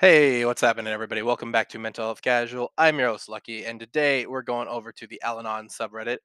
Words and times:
Hey, 0.00 0.44
what's 0.44 0.60
happening, 0.60 0.92
everybody? 0.92 1.22
Welcome 1.22 1.50
back 1.50 1.68
to 1.70 1.78
Mental 1.80 2.04
Health 2.04 2.22
Casual. 2.22 2.72
I'm 2.78 3.00
your 3.00 3.08
host, 3.08 3.28
Lucky, 3.28 3.64
and 3.66 3.80
today 3.80 4.26
we're 4.26 4.42
going 4.42 4.68
over 4.68 4.92
to 4.92 5.06
the 5.08 5.20
Al-Anon 5.22 5.66
subreddit. 5.66 6.18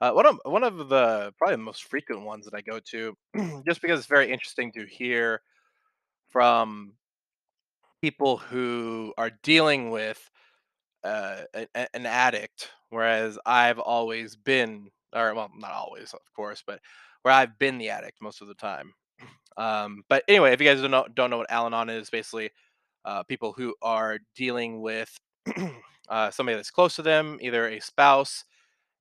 Uh, 0.00 0.10
one 0.10 0.26
of 0.26 0.40
one 0.44 0.64
of 0.64 0.88
the 0.88 1.32
probably 1.38 1.54
the 1.54 1.62
most 1.62 1.84
frequent 1.84 2.22
ones 2.22 2.44
that 2.44 2.54
I 2.56 2.60
go 2.60 2.80
to, 2.90 3.16
just 3.68 3.82
because 3.82 4.00
it's 4.00 4.08
very 4.08 4.32
interesting 4.32 4.72
to 4.72 4.84
hear 4.84 5.42
from 6.30 6.94
people 8.02 8.36
who 8.36 9.14
are 9.16 9.30
dealing 9.44 9.90
with 9.90 10.28
uh, 11.04 11.42
a- 11.54 11.94
an 11.94 12.06
addict, 12.06 12.70
whereas 12.88 13.38
I've 13.46 13.78
always 13.78 14.34
been, 14.34 14.90
or 15.14 15.34
well, 15.34 15.52
not 15.56 15.70
always, 15.70 16.12
of 16.12 16.32
course, 16.34 16.64
but 16.66 16.80
where 17.22 17.32
I've 17.32 17.60
been 17.60 17.78
the 17.78 17.90
addict 17.90 18.20
most 18.20 18.42
of 18.42 18.48
the 18.48 18.54
time. 18.54 18.92
Um, 19.56 20.04
but 20.08 20.22
anyway, 20.26 20.52
if 20.52 20.60
you 20.60 20.66
guys 20.66 20.80
don't 20.80 20.92
know, 20.92 21.06
don't 21.12 21.28
know 21.28 21.36
what 21.38 21.50
Al-Anon 21.50 21.90
is, 21.90 22.08
basically 22.08 22.50
uh, 23.04 23.22
people 23.24 23.52
who 23.52 23.74
are 23.82 24.18
dealing 24.34 24.80
with 24.80 25.14
uh, 26.08 26.30
somebody 26.30 26.56
that's 26.56 26.70
close 26.70 26.96
to 26.96 27.02
them, 27.02 27.38
either 27.40 27.68
a 27.68 27.80
spouse, 27.80 28.44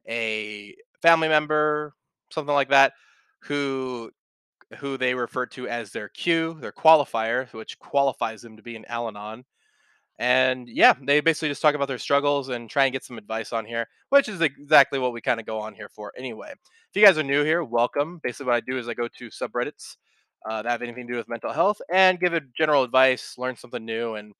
a 0.07 0.75
family 1.01 1.27
member, 1.27 1.93
something 2.31 2.53
like 2.53 2.69
that, 2.69 2.93
who 3.41 4.11
who 4.77 4.97
they 4.97 5.15
refer 5.15 5.47
to 5.47 5.67
as 5.67 5.91
their 5.91 6.09
Q, 6.09 6.57
their 6.61 6.71
qualifier, 6.71 7.51
which 7.53 7.79
qualifies 7.79 8.41
them 8.41 8.55
to 8.55 8.61
be 8.61 8.75
an 8.75 8.85
Al-Anon. 8.85 9.43
And 10.19 10.67
yeah, 10.67 10.93
they 11.01 11.21
basically 11.21 11.47
just 11.47 11.61
talk 11.61 11.75
about 11.75 11.87
their 11.87 11.97
struggles 11.97 12.49
and 12.49 12.69
try 12.69 12.83
and 12.85 12.93
get 12.93 13.03
some 13.03 13.17
advice 13.17 13.51
on 13.51 13.65
here, 13.65 13.87
which 14.09 14.29
is 14.29 14.41
exactly 14.41 14.99
what 14.99 15.13
we 15.13 15.21
kind 15.21 15.39
of 15.39 15.45
go 15.45 15.59
on 15.59 15.73
here 15.73 15.89
for 15.89 16.11
anyway. 16.15 16.51
If 16.51 16.95
you 16.95 17.03
guys 17.03 17.17
are 17.17 17.23
new 17.23 17.43
here, 17.43 17.63
welcome. 17.63 18.19
Basically, 18.21 18.47
what 18.47 18.55
I 18.55 18.59
do 18.59 18.77
is 18.77 18.87
I 18.87 18.93
go 18.93 19.07
to 19.07 19.29
subreddits 19.29 19.95
uh, 20.47 20.61
that 20.61 20.71
have 20.71 20.81
anything 20.81 21.07
to 21.07 21.13
do 21.13 21.17
with 21.17 21.29
mental 21.29 21.51
health 21.51 21.81
and 21.91 22.19
give 22.19 22.33
it 22.33 22.43
general 22.55 22.83
advice, 22.83 23.35
learn 23.37 23.55
something 23.55 23.83
new, 23.83 24.15
and 24.15 24.33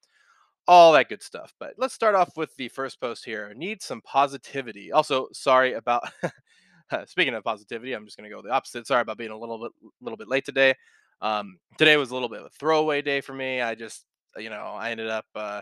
all 0.67 0.94
that 0.94 1.09
good 1.09 1.23
stuff. 1.23 1.53
But 1.59 1.73
let's 1.77 1.94
start 1.94 2.16
off 2.16 2.38
with 2.38 2.55
the 2.55 2.70
first 2.70 3.02
post 3.02 3.26
here. 3.26 3.54
Need 3.55 3.82
some 3.82 4.01
positivity. 4.01 4.91
Also, 4.91 5.27
sorry 5.34 5.74
about 5.74 6.04
speaking 7.05 7.34
of 7.34 7.43
positivity, 7.43 7.93
I'm 7.93 8.05
just 8.05 8.18
going 8.18 8.29
to 8.29 8.35
go 8.35 8.41
the 8.41 8.51
opposite. 8.51 8.87
Sorry 8.87 9.01
about 9.01 9.18
being 9.18 9.32
a 9.32 9.37
little 9.37 9.59
bit 9.59 9.71
little 10.01 10.18
bit 10.18 10.27
late 10.27 10.46
today. 10.46 10.76
Um, 11.21 11.57
today 11.77 11.98
was 11.98 12.12
a 12.12 12.13
little 12.13 12.29
bit 12.29 12.41
of 12.41 12.46
a 12.46 12.49
throwaway 12.49 13.02
day 13.02 13.21
for 13.21 13.34
me. 13.34 13.62
I 13.62 13.76
just 13.76 14.05
you 14.37 14.49
know 14.49 14.76
I 14.77 14.91
ended 14.91 15.09
up 15.09 15.26
uh, 15.35 15.62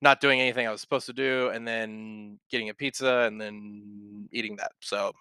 not 0.00 0.20
doing 0.20 0.40
anything 0.40 0.66
I 0.66 0.70
was 0.70 0.80
supposed 0.80 1.06
to 1.06 1.12
do, 1.12 1.50
and 1.52 1.66
then 1.66 2.38
getting 2.50 2.68
a 2.68 2.74
pizza, 2.74 3.24
and 3.26 3.40
then 3.40 4.28
eating 4.32 4.56
that. 4.56 4.72
So 4.80 5.12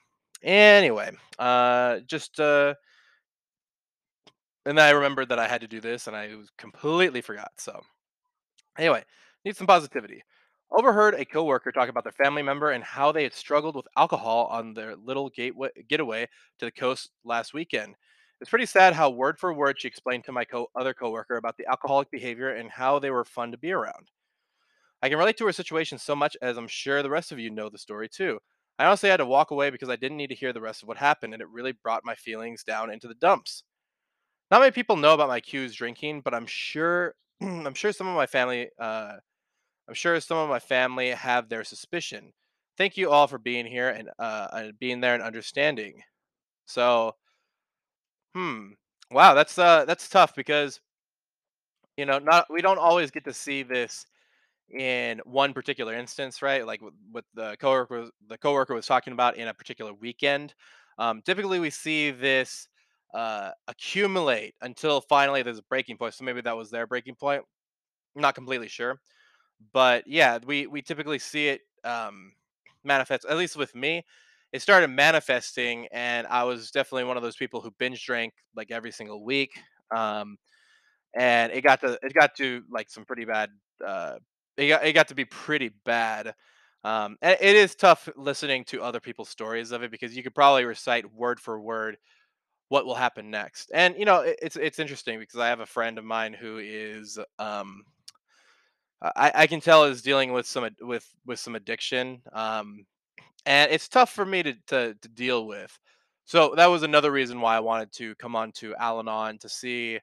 anyway, 0.44 1.12
uh, 1.40 2.00
just 2.08 2.40
uh, 2.40 2.76
and 4.66 4.78
then 4.78 4.86
I 4.88 4.92
remembered 4.92 5.30
that 5.30 5.40
I 5.40 5.48
had 5.48 5.62
to 5.62 5.68
do 5.68 5.82
this, 5.82 6.08
and 6.08 6.16
I 6.16 6.32
completely 6.58 7.22
forgot. 7.22 7.52
So 7.58 7.82
Anyway, 8.78 9.04
need 9.44 9.56
some 9.56 9.68
positivity. 9.68 10.24
Overheard 10.72 11.14
a 11.16 11.26
coworker 11.26 11.72
talk 11.72 11.90
about 11.90 12.04
their 12.04 12.12
family 12.14 12.42
member 12.42 12.72
and 12.72 12.84
how 12.84 13.12
they 13.12 13.24
had 13.24 13.34
struggled 13.34 13.76
with 13.76 13.88
alcohol 13.98 14.48
on 14.48 14.74
their 14.74 14.96
little 14.96 15.30
gateway, 15.30 15.70
getaway 15.88 16.28
to 16.60 16.66
the 16.66 16.72
coast 16.72 17.12
last 17.24 17.54
weekend. 17.54 17.96
It's 18.42 18.50
pretty 18.50 18.66
sad 18.66 18.94
how 18.94 19.10
word 19.12 19.40
for 19.40 19.54
word 19.54 19.80
she 19.80 19.88
explained 19.88 20.26
to 20.26 20.32
my 20.34 20.44
co- 20.46 20.70
other 20.76 20.94
coworker 20.94 21.38
about 21.38 21.56
the 21.58 21.68
alcoholic 21.68 22.12
behavior 22.12 22.50
and 22.50 22.70
how 22.70 23.00
they 23.00 23.12
were 23.12 23.24
fun 23.26 23.52
to 23.52 23.58
be 23.58 23.72
around. 23.72 24.10
I 25.02 25.10
can 25.10 25.18
relate 25.18 25.38
to 25.38 25.46
her 25.46 25.54
situation 25.54 25.98
so 26.00 26.16
much 26.16 26.36
as 26.42 26.58
I'm 26.58 26.68
sure 26.68 27.04
the 27.04 27.10
rest 27.10 27.32
of 27.32 27.40
you 27.40 27.50
know 27.50 27.70
the 27.70 27.78
story 27.78 28.10
too. 28.10 28.40
I 28.80 28.86
honestly 28.86 29.10
had 29.10 29.18
to 29.18 29.26
walk 29.26 29.52
away 29.52 29.70
because 29.70 29.90
I 29.90 29.96
didn't 29.96 30.18
need 30.18 30.30
to 30.30 30.36
hear 30.36 30.54
the 30.54 30.62
rest 30.62 30.82
of 30.84 30.88
what 30.90 30.98
happened 30.98 31.34
and 31.34 31.42
it 31.42 31.50
really 31.50 31.72
brought 31.72 32.06
my 32.06 32.16
feelings 32.16 32.64
down 32.64 32.92
into 32.92 33.08
the 33.08 33.16
dumps. 33.16 33.64
Not 34.52 34.60
many 34.60 34.72
people 34.72 34.96
know 34.96 35.14
about 35.14 35.28
my 35.30 35.40
Q's 35.40 35.76
drinking, 35.76 36.22
but 36.22 36.34
I'm 36.34 36.46
sure 36.46 37.16
I'm 37.42 37.74
sure 37.74 37.92
some 37.92 38.08
of 38.08 38.16
my 38.16 38.28
family 38.28 38.70
uh, 38.80 39.14
I'm 39.88 39.96
sure 39.96 40.20
some 40.22 40.38
of 40.38 40.50
my 40.50 40.60
family 40.60 41.12
have 41.12 41.50
their 41.50 41.64
suspicion. 41.66 42.34
Thank 42.78 42.98
you 42.98 43.12
all 43.12 43.28
for 43.28 43.40
being 43.40 43.66
here 43.68 43.90
and 43.90 44.10
uh, 44.20 44.48
and 44.54 44.80
being 44.80 45.02
there 45.02 45.16
and 45.16 45.24
understanding. 45.24 46.04
So, 46.66 47.16
hmm, 48.34 48.72
wow, 49.12 49.34
that's 49.34 49.58
uh, 49.58 49.86
that's 49.86 50.10
tough 50.10 50.36
because 50.36 50.80
you 51.98 52.06
know 52.06 52.20
not 52.20 52.46
we 52.50 52.62
don't 52.62 52.78
always 52.80 53.12
get 53.12 53.24
to 53.26 53.34
see 53.34 53.64
this 53.64 54.06
in 54.78 55.20
one 55.26 55.54
particular 55.54 55.94
instance, 55.96 56.42
right? 56.42 56.66
Like 56.66 56.82
with 57.14 57.26
the 57.36 57.58
coworker, 57.60 58.10
the 58.30 58.38
coworker 58.38 58.76
was 58.76 58.88
talking 58.88 59.14
about 59.14 59.38
in 59.38 59.48
a 59.50 59.54
particular 59.54 59.94
weekend. 59.94 60.56
Um, 61.00 61.22
typically, 61.24 61.60
we 61.60 61.70
see 61.72 62.12
this 62.12 62.68
uh, 63.16 63.52
accumulate 63.70 64.56
until 64.62 65.02
finally 65.02 65.44
there's 65.44 65.60
a 65.60 65.64
breaking 65.64 65.98
point. 65.98 66.16
So 66.16 66.26
maybe 66.26 66.42
that 66.42 66.58
was 66.58 66.72
their 66.72 66.88
breaking 66.88 67.16
point. 67.16 67.44
I'm 68.16 68.22
not 68.22 68.36
completely 68.36 68.68
sure. 68.70 69.00
But 69.74 70.06
yeah, 70.08 70.40
we 70.46 70.68
we 70.68 70.82
typically 70.82 71.20
see 71.20 71.48
it 71.50 71.62
um, 71.84 72.34
manifest. 72.84 73.26
At 73.30 73.38
least 73.38 73.56
with 73.58 73.76
me, 73.76 74.04
it 74.52 74.62
started 74.62 74.90
manifesting, 74.90 75.88
and 75.92 76.28
I 76.28 76.44
was 76.44 76.72
definitely 76.72 77.06
one 77.06 77.18
of 77.18 77.24
those 77.24 77.36
people 77.38 77.62
who 77.62 77.72
binge 77.80 78.06
drank 78.06 78.34
like 78.56 78.72
every 78.72 78.92
single 78.92 79.24
week. 79.24 79.52
Um, 79.96 80.38
and 81.16 81.52
it 81.52 81.62
got 81.62 81.82
to 81.82 81.98
it 82.02 82.14
got 82.14 82.36
to 82.38 82.64
like 82.70 82.90
some 82.90 83.06
pretty 83.06 83.26
bad. 83.26 83.50
Uh, 83.86 84.16
it 84.58 84.68
got 84.68 84.86
it 84.86 84.94
got 84.94 85.08
to 85.10 85.16
be 85.16 85.26
pretty 85.26 85.72
bad. 85.86 86.34
Um, 86.84 87.18
and 87.22 87.38
it 87.42 87.56
is 87.56 87.76
tough 87.76 88.08
listening 88.16 88.64
to 88.66 88.82
other 88.82 89.00
people's 89.00 89.30
stories 89.30 89.72
of 89.72 89.82
it 89.84 89.90
because 89.92 90.16
you 90.16 90.22
could 90.22 90.36
probably 90.36 90.66
recite 90.66 91.12
word 91.14 91.40
for 91.40 91.60
word 91.60 91.98
what 92.70 92.86
will 92.86 92.96
happen 92.96 93.30
next. 93.30 93.72
And 93.74 93.96
you 93.98 94.06
know, 94.06 94.22
it, 94.22 94.38
it's 94.42 94.56
it's 94.56 94.80
interesting 94.80 95.20
because 95.20 95.40
I 95.40 95.48
have 95.48 95.60
a 95.60 95.66
friend 95.66 95.98
of 95.98 96.06
mine 96.06 96.34
who 96.34 96.58
is 96.58 97.20
um, 97.40 97.84
I, 99.02 99.32
I 99.36 99.48
can 99.48 99.62
tell 99.62 99.84
is 99.84 100.02
dealing 100.02 100.34
with 100.34 100.46
some 100.48 100.70
with 100.82 101.08
with 101.26 101.40
some 101.40 101.56
addiction, 101.56 102.22
um, 102.34 102.86
and 103.46 103.72
it's 103.72 103.88
tough 103.88 104.12
for 104.12 104.26
me 104.26 104.44
to, 104.44 104.54
to 104.68 104.96
to 104.96 105.10
deal 105.10 105.46
with. 105.48 105.78
So 106.26 106.54
that 106.56 106.66
was 106.68 106.84
another 106.84 107.12
reason 107.12 107.40
why 107.40 107.56
I 107.56 107.60
wanted 107.60 107.92
to 107.94 108.16
come 108.16 108.36
on 108.36 108.52
to 108.54 108.76
Al-Anon 108.78 109.38
to 109.40 109.50
see 109.50 110.00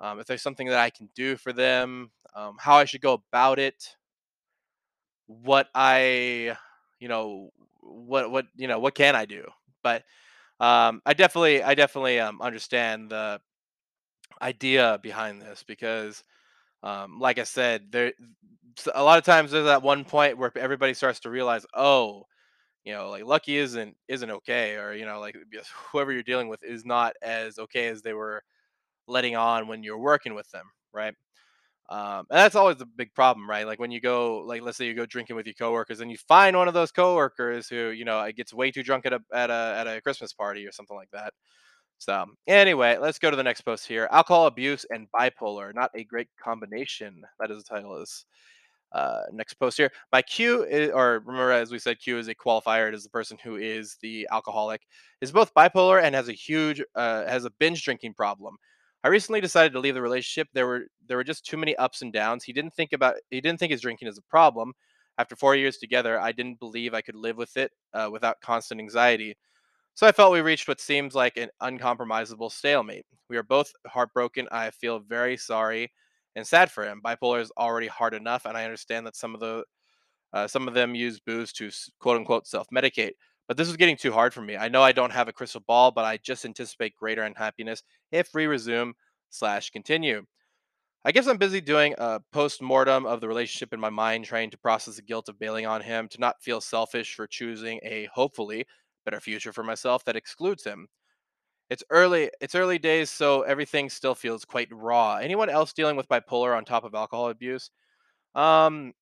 um, 0.00 0.18
if 0.18 0.26
there's 0.26 0.42
something 0.42 0.68
that 0.68 0.78
I 0.78 0.88
can 0.88 1.10
do 1.14 1.36
for 1.36 1.52
them, 1.52 2.10
um, 2.34 2.56
how 2.58 2.76
I 2.76 2.86
should 2.86 3.02
go 3.02 3.22
about 3.30 3.58
it, 3.58 3.94
what 5.26 5.68
I, 5.74 6.56
you 6.98 7.08
know, 7.08 7.50
what 7.80 8.30
what 8.30 8.46
you 8.56 8.68
know, 8.68 8.78
what 8.78 8.94
can 8.94 9.14
I 9.14 9.26
do? 9.26 9.44
But 9.82 10.04
um, 10.60 11.02
I 11.06 11.14
definitely 11.14 11.62
I 11.62 11.74
definitely 11.74 12.20
um, 12.20 12.40
understand 12.42 13.10
the 13.10 13.40
idea 14.42 14.98
behind 15.02 15.40
this 15.42 15.62
because 15.66 16.22
um, 16.82 17.18
like 17.20 17.38
I 17.38 17.44
said, 17.44 17.92
there 17.92 18.12
a 18.94 19.02
lot 19.02 19.18
of 19.18 19.24
times 19.24 19.50
there's 19.52 19.66
that 19.66 19.82
one 19.82 20.04
point 20.04 20.38
where 20.38 20.52
everybody 20.56 20.94
starts 20.94 21.20
to 21.20 21.30
realize, 21.30 21.66
oh, 21.74 22.24
you 22.84 22.92
know, 22.94 23.10
like 23.10 23.24
Lucky 23.24 23.56
isn't 23.58 23.96
isn't 24.08 24.30
okay, 24.30 24.76
or 24.76 24.94
you 24.94 25.06
know, 25.06 25.20
like 25.20 25.36
whoever 25.92 26.12
you're 26.12 26.22
dealing 26.24 26.48
with 26.48 26.62
is 26.64 26.84
not 26.86 27.14
as 27.22 27.58
okay 27.58 27.88
as 27.88 28.02
they 28.02 28.14
were 28.14 28.42
letting 29.08 29.36
on 29.36 29.68
when 29.68 29.82
you're 29.84 29.98
working 29.98 30.34
with 30.34 30.50
them, 30.52 30.66
right? 30.92 31.14
Um, 31.90 32.20
and 32.30 32.38
that's 32.38 32.54
always 32.54 32.80
a 32.80 32.86
big 32.86 33.12
problem, 33.14 33.50
right? 33.50 33.66
Like 33.66 33.80
when 33.80 33.90
you 33.90 34.00
go, 34.00 34.38
like 34.46 34.62
let's 34.62 34.78
say 34.78 34.86
you 34.86 34.94
go 34.94 35.06
drinking 35.06 35.36
with 35.36 35.46
your 35.46 35.54
coworkers, 35.54 36.00
and 36.00 36.10
you 36.10 36.16
find 36.28 36.56
one 36.56 36.68
of 36.68 36.74
those 36.74 36.92
coworkers 36.92 37.68
who, 37.68 37.90
you 37.90 38.04
know, 38.04 38.30
gets 38.36 38.54
way 38.54 38.70
too 38.70 38.84
drunk 38.84 39.06
at 39.06 39.12
a 39.12 39.20
at 39.32 39.50
a 39.50 39.74
at 39.78 39.86
a 39.88 40.00
Christmas 40.00 40.32
party 40.32 40.66
or 40.66 40.72
something 40.72 40.96
like 40.96 41.10
that 41.12 41.32
so, 41.98 42.24
anyway, 42.46 42.96
let's 42.98 43.18
go 43.18 43.30
to 43.30 43.36
the 43.36 43.42
next 43.42 43.60
post 43.60 43.86
here. 43.86 44.08
Alcohol 44.10 44.46
abuse 44.46 44.86
and 44.90 45.06
bipolar, 45.14 45.74
not 45.74 45.90
a 45.94 46.04
great 46.04 46.28
combination. 46.42 47.22
That 47.38 47.50
is 47.50 47.58
the 47.62 47.74
title 47.74 47.98
this 48.00 48.24
uh, 48.92 49.22
next 49.32 49.54
post 49.54 49.76
here. 49.76 49.90
My 50.12 50.22
Q, 50.22 50.64
is, 50.64 50.90
or 50.92 51.22
remember, 51.26 51.52
as 51.52 51.70
we 51.70 51.78
said, 51.78 52.00
Q 52.00 52.18
is 52.18 52.28
a 52.28 52.34
qualifier. 52.34 52.88
It 52.88 52.94
is 52.94 53.04
the 53.04 53.10
person 53.10 53.38
who 53.44 53.56
is 53.56 53.96
the 54.02 54.26
alcoholic, 54.32 54.82
is 55.20 55.30
both 55.30 55.54
bipolar 55.54 56.02
and 56.02 56.14
has 56.14 56.28
a 56.28 56.32
huge, 56.32 56.82
uh, 56.94 57.26
has 57.26 57.44
a 57.44 57.50
binge 57.58 57.84
drinking 57.84 58.14
problem. 58.14 58.56
I 59.02 59.08
recently 59.08 59.40
decided 59.40 59.72
to 59.72 59.80
leave 59.80 59.94
the 59.94 60.02
relationship. 60.02 60.48
There 60.52 60.66
were 60.66 60.86
there 61.06 61.16
were 61.16 61.24
just 61.24 61.46
too 61.46 61.56
many 61.56 61.74
ups 61.76 62.02
and 62.02 62.12
downs. 62.12 62.44
He 62.44 62.52
didn't 62.52 62.74
think 62.74 62.92
about 62.92 63.16
he 63.30 63.40
didn't 63.40 63.58
think 63.58 63.72
his 63.72 63.80
drinking 63.80 64.08
is 64.08 64.18
a 64.18 64.22
problem. 64.22 64.72
After 65.18 65.36
four 65.36 65.54
years 65.56 65.78
together, 65.78 66.20
I 66.20 66.32
didn't 66.32 66.60
believe 66.60 66.94
I 66.94 67.02
could 67.02 67.14
live 67.16 67.36
with 67.36 67.56
it 67.56 67.72
uh, 67.94 68.08
without 68.10 68.40
constant 68.40 68.80
anxiety. 68.80 69.36
So 69.94 70.06
I 70.06 70.12
felt 70.12 70.32
we 70.32 70.40
reached 70.40 70.68
what 70.68 70.80
seems 70.80 71.14
like 71.14 71.36
an 71.36 71.50
uncompromisable 71.62 72.52
stalemate. 72.52 73.06
We 73.28 73.36
are 73.36 73.42
both 73.42 73.72
heartbroken. 73.86 74.48
I 74.52 74.70
feel 74.70 75.00
very 75.00 75.36
sorry 75.36 75.92
and 76.36 76.46
sad 76.46 76.70
for 76.70 76.84
him. 76.84 77.00
Bipolar 77.04 77.40
is 77.40 77.52
already 77.58 77.88
hard 77.88 78.14
enough, 78.14 78.46
and 78.46 78.56
I 78.56 78.64
understand 78.64 79.06
that 79.06 79.16
some 79.16 79.34
of 79.34 79.40
the 79.40 79.64
uh, 80.32 80.46
some 80.48 80.68
of 80.68 80.74
them 80.74 80.94
use 80.94 81.20
booze 81.20 81.52
to 81.54 81.70
quote 82.00 82.16
unquote 82.16 82.46
self 82.46 82.68
medicate. 82.74 83.12
But 83.50 83.56
this 83.56 83.68
is 83.68 83.76
getting 83.76 83.96
too 83.96 84.12
hard 84.12 84.32
for 84.32 84.42
me. 84.42 84.56
I 84.56 84.68
know 84.68 84.80
I 84.80 84.92
don't 84.92 85.10
have 85.10 85.26
a 85.26 85.32
crystal 85.32 85.60
ball, 85.66 85.90
but 85.90 86.04
I 86.04 86.18
just 86.18 86.44
anticipate 86.44 86.94
greater 86.94 87.24
unhappiness 87.24 87.82
if 88.12 88.32
we 88.32 88.46
resume 88.46 88.94
slash 89.30 89.70
continue. 89.70 90.24
I 91.04 91.10
guess 91.10 91.26
I'm 91.26 91.36
busy 91.36 91.60
doing 91.60 91.96
a 91.98 92.20
post 92.32 92.62
mortem 92.62 93.06
of 93.06 93.20
the 93.20 93.26
relationship 93.26 93.72
in 93.72 93.80
my 93.80 93.90
mind, 93.90 94.24
trying 94.24 94.52
to 94.52 94.58
process 94.58 94.94
the 94.94 95.02
guilt 95.02 95.28
of 95.28 95.40
bailing 95.40 95.66
on 95.66 95.80
him, 95.80 96.06
to 96.10 96.20
not 96.20 96.40
feel 96.40 96.60
selfish 96.60 97.16
for 97.16 97.26
choosing 97.26 97.80
a 97.82 98.08
hopefully 98.14 98.66
better 99.04 99.18
future 99.18 99.52
for 99.52 99.64
myself 99.64 100.04
that 100.04 100.14
excludes 100.14 100.62
him. 100.62 100.86
It's 101.70 101.82
early 101.90 102.30
it's 102.40 102.54
early 102.54 102.78
days, 102.78 103.10
so 103.10 103.42
everything 103.42 103.90
still 103.90 104.14
feels 104.14 104.44
quite 104.44 104.68
raw. 104.70 105.16
Anyone 105.16 105.50
else 105.50 105.72
dealing 105.72 105.96
with 105.96 106.08
bipolar 106.08 106.56
on 106.56 106.64
top 106.64 106.84
of 106.84 106.94
alcohol 106.94 107.30
abuse? 107.30 107.72
Um, 108.36 108.92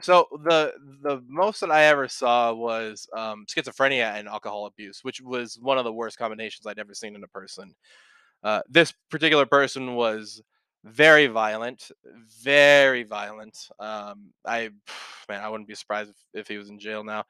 so 0.00 0.26
the 0.44 0.72
the 1.02 1.22
most 1.28 1.60
that 1.60 1.70
I 1.70 1.84
ever 1.84 2.08
saw 2.08 2.52
was 2.52 3.08
um, 3.16 3.46
schizophrenia 3.46 4.14
and 4.14 4.28
alcohol 4.28 4.66
abuse, 4.66 5.00
which 5.02 5.20
was 5.20 5.58
one 5.60 5.78
of 5.78 5.84
the 5.84 5.92
worst 5.92 6.18
combinations 6.18 6.66
I'd 6.66 6.78
ever 6.78 6.94
seen 6.94 7.14
in 7.14 7.24
a 7.24 7.28
person. 7.28 7.74
Uh, 8.42 8.60
this 8.68 8.92
particular 9.10 9.46
person 9.46 9.94
was 9.94 10.42
very 10.84 11.26
violent, 11.26 11.90
very 12.42 13.02
violent. 13.04 13.68
Um, 13.80 14.32
I 14.46 14.70
man, 15.28 15.42
I 15.42 15.48
wouldn't 15.48 15.68
be 15.68 15.74
surprised 15.74 16.10
if, 16.10 16.40
if 16.40 16.48
he 16.48 16.58
was 16.58 16.68
in 16.68 16.78
jail 16.78 17.04
now. 17.04 17.24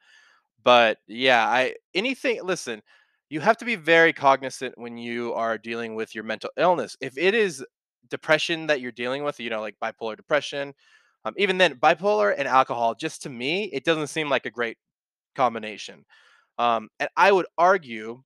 But 0.63 0.97
yeah, 1.07 1.47
I 1.47 1.75
anything 1.93 2.41
listen, 2.43 2.81
you 3.29 3.39
have 3.39 3.57
to 3.57 3.65
be 3.65 3.75
very 3.75 4.13
cognizant 4.13 4.77
when 4.77 4.97
you 4.97 5.33
are 5.33 5.57
dealing 5.57 5.95
with 5.95 6.13
your 6.15 6.23
mental 6.23 6.49
illness. 6.57 6.97
If 7.01 7.17
it 7.17 7.33
is 7.33 7.63
depression 8.09 8.67
that 8.67 8.81
you're 8.81 8.91
dealing 8.91 9.23
with, 9.23 9.39
you 9.39 9.49
know, 9.49 9.61
like 9.61 9.75
bipolar 9.81 10.17
depression, 10.17 10.73
um, 11.25 11.33
even 11.37 11.57
then, 11.57 11.75
bipolar 11.75 12.33
and 12.37 12.47
alcohol, 12.47 12.95
just 12.95 13.23
to 13.23 13.29
me, 13.29 13.65
it 13.73 13.83
doesn't 13.83 14.07
seem 14.07 14.29
like 14.29 14.45
a 14.45 14.51
great 14.51 14.77
combination. 15.35 16.05
Um, 16.57 16.89
and 16.99 17.09
I 17.17 17.31
would 17.31 17.47
argue 17.57 18.23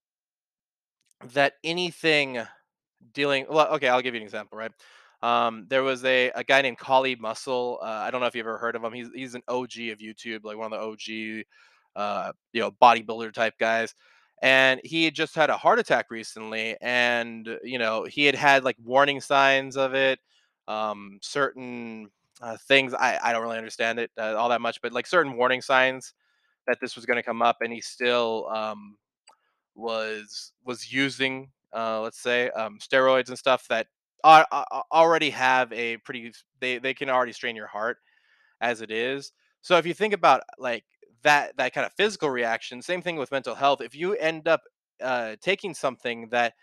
that 1.33 1.53
anything 1.63 2.39
dealing 3.13 3.45
well, 3.49 3.67
okay, 3.75 3.87
I'll 3.87 4.01
give 4.01 4.13
you 4.13 4.19
an 4.19 4.25
example, 4.25 4.57
right? 4.57 4.71
Um, 5.21 5.65
there 5.69 5.83
was 5.83 6.03
a, 6.05 6.31
a 6.35 6.43
guy 6.43 6.61
named 6.61 6.77
Kali 6.77 7.15
Muscle. 7.15 7.79
Uh, 7.81 7.85
I 7.85 8.11
don't 8.11 8.21
know 8.21 8.27
if 8.27 8.35
you've 8.35 8.45
ever 8.45 8.57
heard 8.57 8.75
of 8.75 8.83
him. 8.83 8.93
He's 8.93 9.09
he's 9.13 9.35
an 9.35 9.43
OG 9.47 9.77
of 9.91 9.99
YouTube, 9.99 10.41
like 10.43 10.57
one 10.57 10.71
of 10.71 10.79
the 10.79 10.85
OG, 10.85 11.45
uh, 11.95 12.31
you 12.53 12.61
know, 12.61 12.71
bodybuilder 12.81 13.33
type 13.33 13.53
guys. 13.59 13.93
And 14.41 14.79
he 14.85 15.03
had 15.03 15.15
just 15.15 15.35
had 15.35 15.49
a 15.49 15.57
heart 15.57 15.79
attack 15.79 16.05
recently, 16.09 16.77
and 16.81 17.49
you 17.63 17.77
know, 17.79 18.05
he 18.05 18.25
had 18.25 18.35
had 18.35 18.63
like 18.63 18.77
warning 18.83 19.19
signs 19.21 19.75
of 19.77 19.93
it. 19.93 20.19
Um, 20.67 21.19
certain 21.21 22.09
uh, 22.41 22.57
things 22.67 22.93
I 22.93 23.19
I 23.23 23.33
don't 23.33 23.43
really 23.43 23.57
understand 23.57 23.99
it 23.99 24.11
uh, 24.17 24.35
all 24.35 24.49
that 24.49 24.61
much, 24.61 24.81
but 24.81 24.93
like 24.93 25.07
certain 25.07 25.35
warning 25.37 25.61
signs 25.61 26.13
that 26.67 26.77
this 26.81 26.95
was 26.95 27.05
going 27.05 27.17
to 27.17 27.23
come 27.23 27.41
up, 27.41 27.57
and 27.61 27.73
he 27.73 27.81
still 27.81 28.47
um 28.49 28.97
was 29.75 30.53
was 30.65 30.91
using 30.91 31.49
uh, 31.73 32.01
let's 32.01 32.19
say 32.19 32.49
um, 32.51 32.79
steroids 32.79 33.29
and 33.29 33.37
stuff 33.37 33.67
that 33.69 33.87
are, 34.23 34.45
are, 34.51 34.83
already 34.91 35.29
have 35.29 35.71
a 35.71 35.97
pretty 35.97 36.33
they 36.59 36.79
they 36.79 36.93
can 36.93 37.09
already 37.09 37.31
strain 37.31 37.55
your 37.55 37.67
heart 37.67 37.97
as 38.61 38.81
it 38.81 38.91
is. 38.91 39.31
So 39.61 39.77
if 39.77 39.85
you 39.85 39.93
think 39.93 40.13
about 40.13 40.41
like 40.57 40.85
that 41.23 41.57
that 41.57 41.73
kind 41.73 41.85
of 41.85 41.93
physical 41.93 42.29
reaction, 42.29 42.81
same 42.81 43.01
thing 43.01 43.17
with 43.17 43.31
mental 43.31 43.55
health. 43.55 43.81
If 43.81 43.95
you 43.95 44.15
end 44.15 44.47
up 44.47 44.61
uh, 45.01 45.35
taking 45.41 45.73
something 45.73 46.29
that 46.31 46.53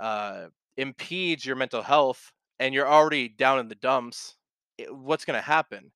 uh, 0.00 0.46
impedes 0.78 1.46
your 1.46 1.56
mental 1.56 1.82
health 1.82 2.32
and 2.60 2.74
you're 2.74 2.88
already 2.88 3.28
down 3.28 3.60
in 3.60 3.68
the 3.68 3.76
dumps, 3.76 4.36
it, 4.78 4.94
what's 4.94 5.24
going 5.24 5.38
to 5.38 5.42
happen? 5.46 5.92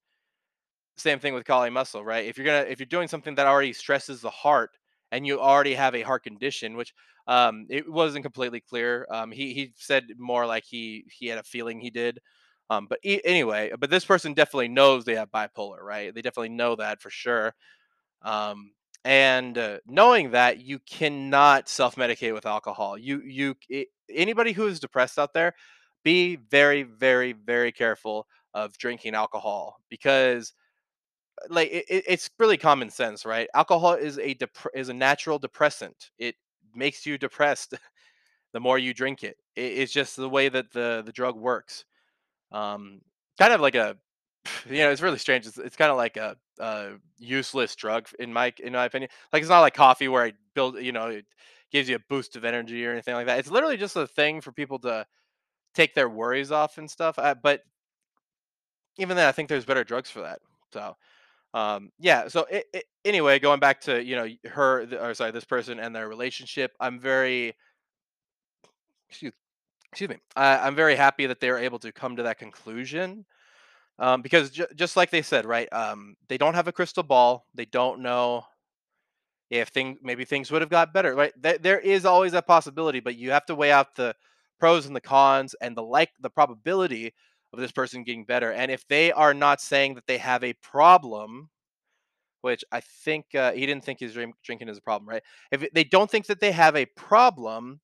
Same 0.96 1.18
thing 1.18 1.34
with 1.34 1.44
Kali 1.44 1.70
Muscle, 1.70 2.04
right? 2.04 2.26
If 2.26 2.36
you're 2.36 2.46
gonna 2.46 2.68
if 2.68 2.78
you're 2.78 2.86
doing 2.86 3.08
something 3.08 3.34
that 3.36 3.46
already 3.46 3.72
stresses 3.72 4.20
the 4.20 4.30
heart 4.30 4.76
and 5.10 5.26
you 5.26 5.40
already 5.40 5.74
have 5.74 5.94
a 5.94 6.02
heart 6.02 6.22
condition, 6.22 6.76
which 6.76 6.92
um 7.26 7.66
it 7.70 7.90
wasn't 7.90 8.24
completely 8.24 8.60
clear. 8.60 9.06
Um 9.10 9.32
he 9.32 9.54
he 9.54 9.72
said 9.76 10.04
more 10.18 10.46
like 10.46 10.64
he 10.64 11.04
he 11.10 11.26
had 11.28 11.38
a 11.38 11.42
feeling 11.42 11.80
he 11.80 11.90
did. 11.90 12.18
Um 12.70 12.86
but 12.88 12.98
e- 13.02 13.22
anyway, 13.24 13.72
but 13.78 13.88
this 13.90 14.04
person 14.04 14.34
definitely 14.34 14.68
knows 14.68 15.04
they 15.04 15.16
have 15.16 15.30
bipolar, 15.30 15.80
right? 15.80 16.14
They 16.14 16.20
definitely 16.22 16.50
know 16.50 16.76
that 16.76 17.00
for 17.00 17.10
sure. 17.10 17.54
Um 18.22 18.72
and 19.04 19.58
uh, 19.58 19.78
knowing 19.86 20.30
that 20.30 20.58
you 20.60 20.78
cannot 20.78 21.68
self-medicate 21.68 22.34
with 22.34 22.46
alcohol. 22.46 22.96
You 22.96 23.20
you 23.22 23.56
i 23.72 23.86
anybody 24.10 24.52
who 24.52 24.66
is 24.68 24.78
depressed 24.80 25.18
out 25.18 25.34
there, 25.34 25.54
be 26.04 26.36
very 26.36 26.82
very 26.84 27.32
very 27.32 27.72
careful 27.72 28.26
of 28.54 28.76
drinking 28.78 29.14
alcohol 29.14 29.78
because 29.88 30.52
like 31.48 31.70
it, 31.70 31.84
it- 31.88 32.04
it's 32.06 32.30
really 32.38 32.56
common 32.56 32.90
sense, 32.90 33.24
right? 33.24 33.48
Alcohol 33.54 33.94
is 33.94 34.18
a 34.18 34.34
dep- 34.34 34.66
is 34.74 34.88
a 34.88 34.94
natural 34.94 35.38
depressant. 35.38 36.10
It 36.18 36.36
makes 36.74 37.06
you 37.06 37.18
depressed 37.18 37.74
the 38.52 38.60
more 38.60 38.78
you 38.78 38.94
drink 38.94 39.24
it. 39.24 39.36
it. 39.56 39.62
It's 39.62 39.92
just 39.92 40.16
the 40.16 40.28
way 40.28 40.48
that 40.48 40.72
the 40.72 41.02
the 41.06 41.12
drug 41.12 41.36
works. 41.36 41.84
Um, 42.52 43.00
kind 43.38 43.52
of 43.52 43.60
like 43.60 43.74
a 43.74 43.96
you 44.70 44.78
know, 44.78 44.90
it's 44.90 45.02
really 45.02 45.18
strange. 45.18 45.46
It's, 45.46 45.58
it's 45.58 45.76
kind 45.76 45.90
of 45.92 45.96
like 45.96 46.16
a, 46.16 46.36
a 46.60 46.92
useless 47.18 47.76
drug 47.76 48.08
in 48.20 48.32
my 48.32 48.52
in 48.62 48.72
my 48.74 48.86
opinion. 48.86 49.10
Like 49.32 49.42
it's 49.42 49.50
not 49.50 49.60
like 49.60 49.74
coffee 49.74 50.08
where 50.08 50.26
it 50.26 50.36
build 50.54 50.78
you 50.80 50.92
know 50.92 51.08
it 51.08 51.26
gives 51.72 51.88
you 51.88 51.96
a 51.96 52.00
boost 52.10 52.36
of 52.36 52.44
energy 52.44 52.86
or 52.86 52.92
anything 52.92 53.14
like 53.14 53.26
that. 53.26 53.38
It's 53.40 53.50
literally 53.50 53.76
just 53.78 53.96
a 53.96 54.06
thing 54.06 54.40
for 54.40 54.52
people 54.52 54.78
to 54.80 55.06
take 55.74 55.94
their 55.94 56.08
worries 56.08 56.52
off 56.52 56.78
and 56.78 56.90
stuff. 56.90 57.18
Uh, 57.18 57.34
but 57.42 57.62
even 58.98 59.16
then, 59.16 59.26
I 59.26 59.32
think 59.32 59.48
there's 59.48 59.64
better 59.64 59.84
drugs 59.84 60.10
for 60.10 60.20
that. 60.22 60.40
So 60.72 60.96
um 61.54 61.90
yeah 61.98 62.28
so 62.28 62.46
it, 62.50 62.66
it, 62.74 62.84
anyway 63.04 63.38
going 63.38 63.60
back 63.60 63.80
to 63.80 64.04
you 64.04 64.16
know 64.16 64.28
her 64.50 64.86
or 65.00 65.14
sorry 65.14 65.30
this 65.32 65.44
person 65.44 65.80
and 65.80 65.96
their 65.96 66.08
relationship 66.08 66.72
i'm 66.80 67.00
very 67.00 67.54
excuse, 69.08 69.32
excuse 69.92 70.10
me 70.10 70.16
I, 70.36 70.58
i'm 70.58 70.74
very 70.76 70.96
happy 70.96 71.26
that 71.26 71.40
they 71.40 71.50
were 71.50 71.58
able 71.58 71.78
to 71.80 71.92
come 71.92 72.16
to 72.16 72.24
that 72.24 72.38
conclusion 72.38 73.24
um 73.98 74.22
because 74.22 74.50
ju- 74.50 74.66
just 74.76 74.96
like 74.96 75.10
they 75.10 75.22
said 75.22 75.46
right 75.46 75.72
um 75.72 76.16
they 76.28 76.38
don't 76.38 76.54
have 76.54 76.68
a 76.68 76.72
crystal 76.72 77.04
ball 77.04 77.46
they 77.54 77.66
don't 77.66 78.00
know 78.00 78.44
if 79.50 79.68
things 79.68 79.98
maybe 80.02 80.24
things 80.24 80.50
would 80.50 80.62
have 80.62 80.70
got 80.70 80.92
better 80.94 81.14
right 81.14 81.32
Th- 81.42 81.60
there 81.60 81.78
is 81.78 82.04
always 82.04 82.32
a 82.32 82.42
possibility 82.42 83.00
but 83.00 83.16
you 83.16 83.30
have 83.30 83.44
to 83.46 83.54
weigh 83.54 83.72
out 83.72 83.94
the 83.96 84.14
pros 84.58 84.86
and 84.86 84.96
the 84.96 85.00
cons 85.00 85.54
and 85.60 85.76
the 85.76 85.82
like 85.82 86.10
the 86.20 86.30
probability 86.30 87.12
of 87.52 87.60
this 87.60 87.72
person 87.72 88.04
getting 88.04 88.24
better 88.24 88.52
and 88.52 88.70
if 88.70 88.86
they 88.88 89.12
are 89.12 89.34
not 89.34 89.60
saying 89.60 89.94
that 89.94 90.06
they 90.06 90.18
have 90.18 90.44
a 90.44 90.54
problem 90.54 91.50
which 92.42 92.64
I 92.72 92.80
think 92.80 93.34
uh, 93.34 93.52
he 93.52 93.66
didn't 93.66 93.84
think 93.84 94.00
his 94.00 94.14
drink, 94.14 94.34
drinking 94.44 94.68
is 94.68 94.78
a 94.78 94.82
problem, 94.82 95.08
right? 95.08 95.22
If 95.50 95.64
they 95.72 95.84
don't 95.84 96.10
think 96.10 96.26
that 96.26 96.40
they 96.40 96.52
have 96.52 96.76
a 96.76 96.86
problem, 96.86 97.80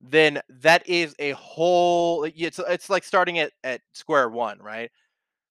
then 0.00 0.40
that 0.50 0.88
is 0.88 1.14
a 1.18 1.32
whole. 1.32 2.24
It's 2.24 2.60
it's 2.68 2.90
like 2.90 3.04
starting 3.04 3.38
at 3.40 3.52
at 3.64 3.82
square 3.92 4.28
one, 4.28 4.58
right? 4.60 4.90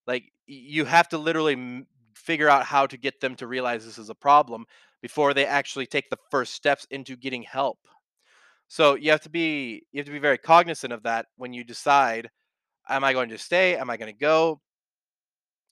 Like 0.07 0.31
you 0.47 0.85
have 0.85 1.09
to 1.09 1.17
literally 1.17 1.85
figure 2.15 2.49
out 2.49 2.65
how 2.65 2.87
to 2.87 2.97
get 2.97 3.21
them 3.21 3.35
to 3.37 3.47
realize 3.47 3.85
this 3.85 3.97
is 3.97 4.09
a 4.09 4.15
problem 4.15 4.65
before 5.01 5.33
they 5.33 5.45
actually 5.45 5.87
take 5.87 6.09
the 6.09 6.17
first 6.31 6.53
steps 6.53 6.87
into 6.91 7.15
getting 7.17 7.43
help. 7.43 7.79
So 8.67 8.95
you 8.95 9.11
have 9.11 9.21
to 9.21 9.29
be 9.29 9.83
you 9.91 9.99
have 9.99 10.05
to 10.07 10.11
be 10.11 10.19
very 10.19 10.37
cognizant 10.37 10.93
of 10.93 11.03
that 11.03 11.27
when 11.37 11.53
you 11.53 11.63
decide: 11.63 12.29
Am 12.89 13.03
I 13.03 13.13
going 13.13 13.29
to 13.29 13.37
stay? 13.37 13.77
Am 13.77 13.89
I 13.89 13.97
going 13.97 14.11
to 14.11 14.17
go? 14.19 14.61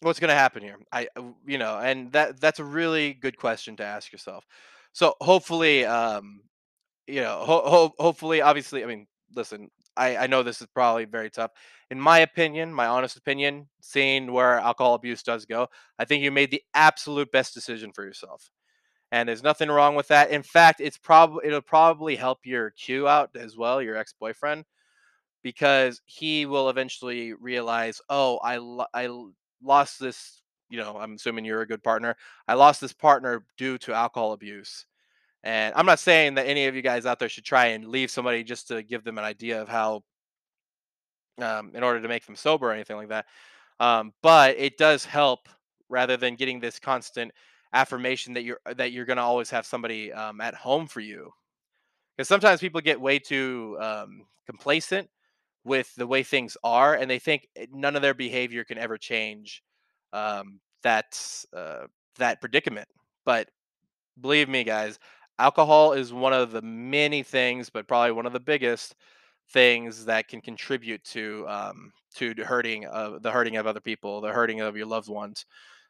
what's 0.01 0.19
going 0.19 0.29
to 0.29 0.35
happen 0.35 0.63
here? 0.63 0.77
I 0.91 1.07
you 1.45 1.57
know 1.57 1.77
and 1.77 2.11
that 2.13 2.39
that's 2.39 2.59
a 2.59 2.63
really 2.63 3.13
good 3.13 3.37
question 3.37 3.75
to 3.77 3.83
ask 3.83 4.11
yourself. 4.11 4.45
So 4.93 5.15
hopefully 5.21 5.85
um 5.85 6.41
you 7.07 7.21
know 7.21 7.39
ho- 7.43 7.63
ho- 7.65 7.93
hopefully 7.97 8.41
obviously 8.41 8.83
i 8.83 8.87
mean 8.87 9.07
listen 9.35 9.69
I, 9.97 10.15
I 10.15 10.27
know 10.27 10.43
this 10.43 10.61
is 10.61 10.67
probably 10.67 11.05
very 11.05 11.29
tough. 11.29 11.51
In 11.91 11.99
my 11.99 12.19
opinion 12.19 12.73
my 12.73 12.87
honest 12.87 13.17
opinion 13.17 13.67
seeing 13.81 14.31
where 14.31 14.59
alcohol 14.59 14.93
abuse 14.93 15.23
does 15.23 15.45
go 15.45 15.67
i 15.97 16.05
think 16.05 16.23
you 16.23 16.31
made 16.31 16.51
the 16.51 16.63
absolute 16.73 17.31
best 17.31 17.53
decision 17.53 17.91
for 17.93 18.05
yourself. 18.05 18.49
And 19.11 19.27
there's 19.27 19.41
nothing 19.41 19.69
wrong 19.69 19.95
with 19.95 20.07
that. 20.09 20.29
In 20.29 20.43
fact 20.43 20.81
it's 20.81 20.97
probably 20.97 21.47
it'll 21.47 21.61
probably 21.61 22.15
help 22.15 22.39
your 22.45 22.71
q 22.71 23.07
out 23.07 23.31
as 23.35 23.57
well 23.57 23.81
your 23.81 23.97
ex-boyfriend 23.97 24.65
because 25.43 26.01
he 26.05 26.45
will 26.45 26.69
eventually 26.69 27.33
realize, 27.33 28.01
"Oh, 28.09 28.37
I 28.39 28.57
lo- 28.57 28.85
I 28.93 29.09
lost 29.63 29.99
this." 29.99 30.41
You 30.69 30.79
know, 30.79 30.97
I'm 30.97 31.13
assuming 31.15 31.45
you're 31.45 31.61
a 31.61 31.67
good 31.67 31.83
partner. 31.83 32.15
I 32.47 32.53
lost 32.53 32.81
this 32.81 32.93
partner 32.93 33.45
due 33.57 33.77
to 33.79 33.93
alcohol 33.93 34.33
abuse. 34.33 34.85
And 35.43 35.73
I'm 35.75 35.85
not 35.85 35.99
saying 35.99 36.35
that 36.35 36.47
any 36.47 36.65
of 36.67 36.75
you 36.75 36.81
guys 36.81 37.05
out 37.05 37.19
there 37.19 37.29
should 37.29 37.45
try 37.45 37.67
and 37.67 37.87
leave 37.87 38.11
somebody 38.11 38.43
just 38.43 38.67
to 38.69 38.83
give 38.83 39.03
them 39.03 39.17
an 39.17 39.23
idea 39.23 39.61
of 39.61 39.69
how, 39.69 40.03
um, 41.41 41.71
in 41.73 41.83
order 41.83 42.01
to 42.01 42.07
make 42.07 42.25
them 42.25 42.35
sober 42.35 42.69
or 42.69 42.73
anything 42.73 42.97
like 42.97 43.09
that. 43.09 43.25
Um, 43.79 44.13
but 44.21 44.57
it 44.57 44.77
does 44.77 45.05
help 45.05 45.47
rather 45.87 46.17
than 46.17 46.35
getting 46.35 46.59
this 46.59 46.79
constant 46.79 47.31
affirmation 47.73 48.33
that 48.33 48.43
you're 48.43 48.59
that 48.75 48.91
you're 48.91 49.05
going 49.05 49.17
to 49.17 49.23
always 49.23 49.49
have 49.49 49.65
somebody 49.65 50.11
um, 50.11 50.41
at 50.41 50.55
home 50.55 50.87
for 50.87 50.99
you. 50.99 51.31
Because 52.17 52.27
sometimes 52.27 52.59
people 52.59 52.81
get 52.81 52.99
way 52.99 53.19
too 53.19 53.77
um, 53.79 54.25
complacent 54.45 55.09
with 55.63 55.93
the 55.95 56.07
way 56.07 56.23
things 56.23 56.57
are, 56.63 56.95
and 56.95 57.09
they 57.09 57.19
think 57.19 57.47
eh, 57.55 57.65
none 57.71 57.95
of 57.95 58.01
their 58.01 58.13
behavior 58.13 58.63
can 58.63 58.77
ever 58.77 58.97
change 58.97 59.61
um, 60.13 60.59
that 60.83 61.19
uh, 61.55 61.85
that 62.17 62.41
predicament. 62.41 62.87
But 63.25 63.49
believe 64.21 64.49
me, 64.49 64.63
guys, 64.63 64.99
alcohol 65.39 65.93
is 65.93 66.13
one 66.13 66.33
of 66.33 66.51
the 66.51 66.61
many 66.61 67.23
things, 67.23 67.69
but 67.69 67.87
probably 67.87 68.11
one 68.11 68.25
of 68.25 68.33
the 68.33 68.39
biggest 68.39 68.95
things 69.51 70.05
that 70.05 70.27
can 70.27 70.41
contribute 70.41 71.03
to 71.05 71.45
um, 71.47 71.91
to 72.15 72.33
hurting 72.45 72.85
of 72.85 73.21
the 73.23 73.31
hurting 73.31 73.57
of 73.57 73.67
other 73.67 73.81
people, 73.81 74.21
the 74.21 74.31
hurting 74.33 74.61
of 74.61 74.77
your 74.77 74.87
loved 74.87 75.09
ones. 75.09 75.45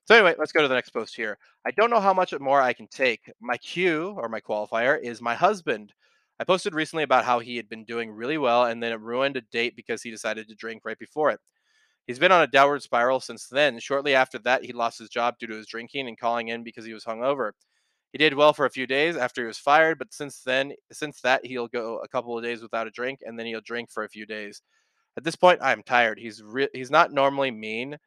So 0.05 0.15
anyway, 0.15 0.35
let's 0.39 0.51
go 0.51 0.61
to 0.61 0.67
the 0.67 0.73
next 0.73 0.89
post 0.89 1.15
here. 1.15 1.37
I 1.67 1.71
don't 1.71 1.91
know 1.91 1.99
how 1.99 2.13
much 2.13 2.33
more 2.39 2.61
I 2.61 2.73
can 2.73 2.87
take. 2.87 3.31
My 3.39 3.57
Q 3.57 4.15
or 4.17 4.27
my 4.29 4.39
qualifier 4.41 4.99
is 5.01 5.21
my 5.21 5.35
husband. 5.35 5.93
I 6.39 6.45
posted 6.45 6.73
recently 6.73 7.03
about 7.03 7.25
how 7.25 7.39
he 7.39 7.57
had 7.57 7.69
been 7.69 7.83
doing 7.83 8.11
really 8.11 8.37
well 8.37 8.65
and 8.65 8.81
then 8.81 8.91
it 8.91 9.01
ruined 9.01 9.37
a 9.37 9.41
date 9.41 9.75
because 9.75 10.01
he 10.01 10.11
decided 10.11 10.47
to 10.47 10.55
drink 10.55 10.83
right 10.85 10.97
before 10.97 11.31
it. 11.31 11.39
He's 12.07 12.19
been 12.19 12.31
on 12.31 12.41
a 12.41 12.47
downward 12.47 12.81
spiral 12.81 13.19
since 13.19 13.47
then. 13.47 13.79
Shortly 13.79 14.15
after 14.15 14.39
that, 14.39 14.63
he 14.65 14.73
lost 14.73 14.99
his 14.99 15.09
job 15.09 15.35
due 15.39 15.47
to 15.47 15.55
his 15.55 15.67
drinking 15.67 16.07
and 16.07 16.17
calling 16.17 16.47
in 16.47 16.63
because 16.63 16.85
he 16.85 16.93
was 16.93 17.03
hungover. 17.03 17.51
He 18.11 18.17
did 18.17 18.33
well 18.33 18.53
for 18.53 18.65
a 18.65 18.71
few 18.71 18.87
days 18.87 19.15
after 19.15 19.41
he 19.41 19.47
was 19.47 19.59
fired, 19.59 19.99
but 19.99 20.13
since 20.13 20.41
then, 20.41 20.73
since 20.91 21.21
that, 21.21 21.45
he'll 21.45 21.67
go 21.67 21.99
a 21.99 22.07
couple 22.07 22.35
of 22.35 22.43
days 22.43 22.61
without 22.63 22.87
a 22.87 22.91
drink 22.91 23.19
and 23.23 23.37
then 23.37 23.45
he'll 23.45 23.61
drink 23.61 23.91
for 23.91 24.03
a 24.03 24.09
few 24.09 24.25
days. 24.25 24.61
At 25.17 25.23
this 25.23 25.35
point, 25.35 25.59
I'm 25.61 25.83
tired. 25.83 26.17
He's 26.17 26.41
re- 26.41 26.69
he's 26.73 26.89
not 26.89 27.11
normally 27.11 27.51
mean. 27.51 27.97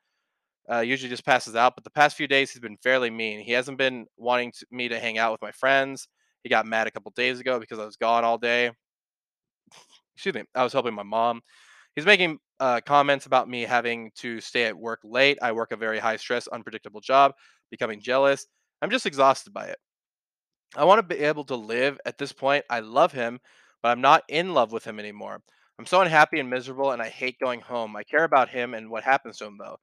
Uh, 0.71 0.81
usually 0.81 1.11
just 1.11 1.27
passes 1.27 1.57
out, 1.57 1.75
but 1.77 1.85
the 1.85 1.91
past 1.91 2.17
few 2.17 2.27
days 2.29 2.51
he's 2.51 2.61
been 2.61 2.79
fairly 2.79 3.11
mean. 3.11 3.41
He 3.41 3.53
hasn't 3.53 3.79
been 3.79 4.07
wanting 4.17 4.53
to, 4.53 4.67
me 4.71 4.89
to 4.89 4.99
hang 4.99 5.19
out 5.19 5.33
with 5.33 5.43
my 5.43 5.53
friends. 5.53 6.09
He 6.43 6.49
got 6.49 6.67
mad 6.67 6.87
a 6.87 6.91
couple 6.91 7.13
days 7.15 7.41
ago 7.41 7.59
because 7.61 7.79
I 7.79 7.85
was 7.85 7.97
gone 7.97 8.25
all 8.25 8.39
day. 8.39 8.71
Excuse 10.15 10.35
me. 10.35 10.43
I 10.55 10.65
was 10.65 10.73
helping 10.73 10.95
my 10.95 11.03
mom. 11.03 11.41
He's 11.95 12.07
making 12.07 12.39
uh, 12.61 12.81
comments 12.85 13.27
about 13.27 13.49
me 13.49 13.63
having 13.63 14.11
to 14.17 14.41
stay 14.41 14.65
at 14.65 14.77
work 14.77 15.01
late. 15.05 15.39
I 15.43 15.53
work 15.53 15.73
a 15.73 15.77
very 15.77 15.99
high 15.99 16.17
stress, 16.17 16.49
unpredictable 16.49 17.01
job, 17.01 17.33
becoming 17.71 18.01
jealous. 18.01 18.47
I'm 18.81 18.91
just 18.91 19.07
exhausted 19.07 19.53
by 19.53 19.67
it. 19.67 19.79
I 20.77 20.85
want 20.85 20.99
to 20.99 21.15
be 21.15 21.23
able 21.23 21.45
to 21.45 21.57
live 21.57 21.99
at 22.07 22.19
this 22.19 22.33
point. 22.33 22.65
I 22.71 22.81
love 22.81 23.13
him, 23.13 23.41
but 23.83 23.91
I'm 23.91 24.01
not 24.01 24.23
in 24.29 24.55
love 24.55 24.73
with 24.73 24.85
him 24.85 24.99
anymore. 24.99 25.41
I'm 25.79 25.87
so 25.87 26.01
unhappy 26.01 26.41
and 26.41 26.49
miserable, 26.49 26.93
and 26.93 27.03
I 27.03 27.09
hate 27.09 27.37
going 27.43 27.61
home. 27.61 27.95
I 27.97 28.05
care 28.05 28.25
about 28.25 28.49
him 28.49 28.75
and 28.75 28.91
what 28.91 29.05
happens 29.05 29.39
to 29.39 29.47
him, 29.47 29.59
though. 29.59 29.77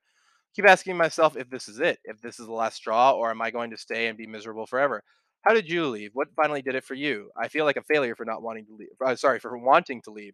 Keep 0.55 0.67
asking 0.67 0.97
myself 0.97 1.37
if 1.37 1.49
this 1.49 1.67
is 1.67 1.79
it, 1.79 1.99
if 2.05 2.21
this 2.21 2.39
is 2.39 2.47
the 2.47 2.53
last 2.53 2.77
straw, 2.77 3.11
or 3.11 3.29
am 3.29 3.41
I 3.41 3.51
going 3.51 3.71
to 3.71 3.77
stay 3.77 4.07
and 4.07 4.17
be 4.17 4.27
miserable 4.27 4.65
forever? 4.65 5.03
How 5.41 5.53
did 5.53 5.69
you 5.69 5.87
leave? 5.87 6.11
What 6.13 6.27
finally 6.35 6.61
did 6.61 6.75
it 6.75 6.83
for 6.83 6.95
you? 6.95 7.31
I 7.37 7.47
feel 7.47 7.65
like 7.65 7.77
a 7.77 7.83
failure 7.83 8.15
for 8.15 8.25
not 8.25 8.41
wanting 8.41 8.65
to 8.67 8.73
leave. 8.75 8.89
Uh, 9.03 9.15
sorry, 9.15 9.39
for 9.39 9.57
wanting 9.57 10.01
to 10.03 10.11
leave. 10.11 10.33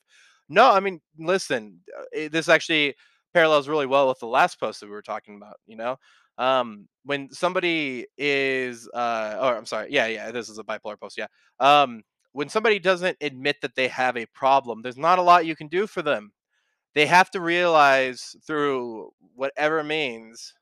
No, 0.50 0.72
I 0.72 0.80
mean, 0.80 1.02
listen, 1.18 1.80
uh, 1.98 2.04
it, 2.12 2.32
this 2.32 2.50
actually 2.50 2.96
parallels 3.34 3.68
really 3.68 3.86
well 3.86 4.08
with 4.08 4.20
the 4.20 4.28
last 4.28 4.60
post 4.60 4.80
that 4.80 4.88
we 4.88 4.92
were 4.92 5.02
talking 5.02 5.36
about. 5.36 5.56
You 5.68 5.78
know, 5.78 5.98
um, 6.38 6.88
when 7.04 7.32
somebody 7.32 8.08
is, 8.18 8.88
uh, 8.94 9.38
or 9.42 9.56
I'm 9.58 9.66
sorry, 9.66 9.88
yeah, 9.92 10.08
yeah, 10.08 10.32
this 10.32 10.50
is 10.50 10.60
a 10.60 10.64
bipolar 10.64 11.00
post. 11.00 11.18
Yeah, 11.18 11.28
um, 11.60 12.02
when 12.34 12.50
somebody 12.50 12.80
doesn't 12.80 13.18
admit 13.22 13.58
that 13.62 13.76
they 13.76 13.88
have 13.88 14.18
a 14.18 14.26
problem, 14.28 14.82
there's 14.82 14.98
not 14.98 15.20
a 15.20 15.24
lot 15.24 15.46
you 15.46 15.56
can 15.56 15.68
do 15.68 15.88
for 15.88 16.02
them 16.02 16.32
they 16.96 17.06
have 17.06 17.30
to 17.32 17.42
realize 17.42 18.36
through 18.48 19.12
whatever 19.36 19.84
means 19.84 20.54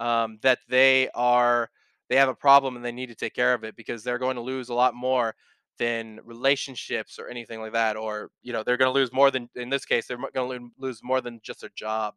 um, 0.00 0.38
that 0.42 0.58
they 0.68 1.08
are 1.14 1.70
they 2.08 2.16
have 2.16 2.28
a 2.28 2.34
problem 2.34 2.76
and 2.76 2.84
they 2.84 2.92
need 2.92 3.08
to 3.08 3.14
take 3.14 3.34
care 3.34 3.54
of 3.54 3.64
it 3.64 3.76
because 3.76 4.02
they're 4.02 4.18
going 4.18 4.36
to 4.36 4.42
lose 4.42 4.68
a 4.68 4.74
lot 4.74 4.94
more 4.94 5.34
than 5.78 6.20
relationships 6.24 7.18
or 7.18 7.28
anything 7.28 7.60
like 7.60 7.72
that 7.72 7.96
or 7.96 8.30
you 8.42 8.52
know 8.52 8.62
they're 8.62 8.78
going 8.78 8.88
to 8.88 8.98
lose 8.98 9.12
more 9.12 9.30
than 9.30 9.48
in 9.56 9.68
this 9.68 9.84
case 9.84 10.06
they're 10.06 10.18
going 10.34 10.58
to 10.60 10.68
lose 10.78 11.02
more 11.02 11.20
than 11.20 11.40
just 11.42 11.60
their 11.60 11.70
job. 11.74 12.14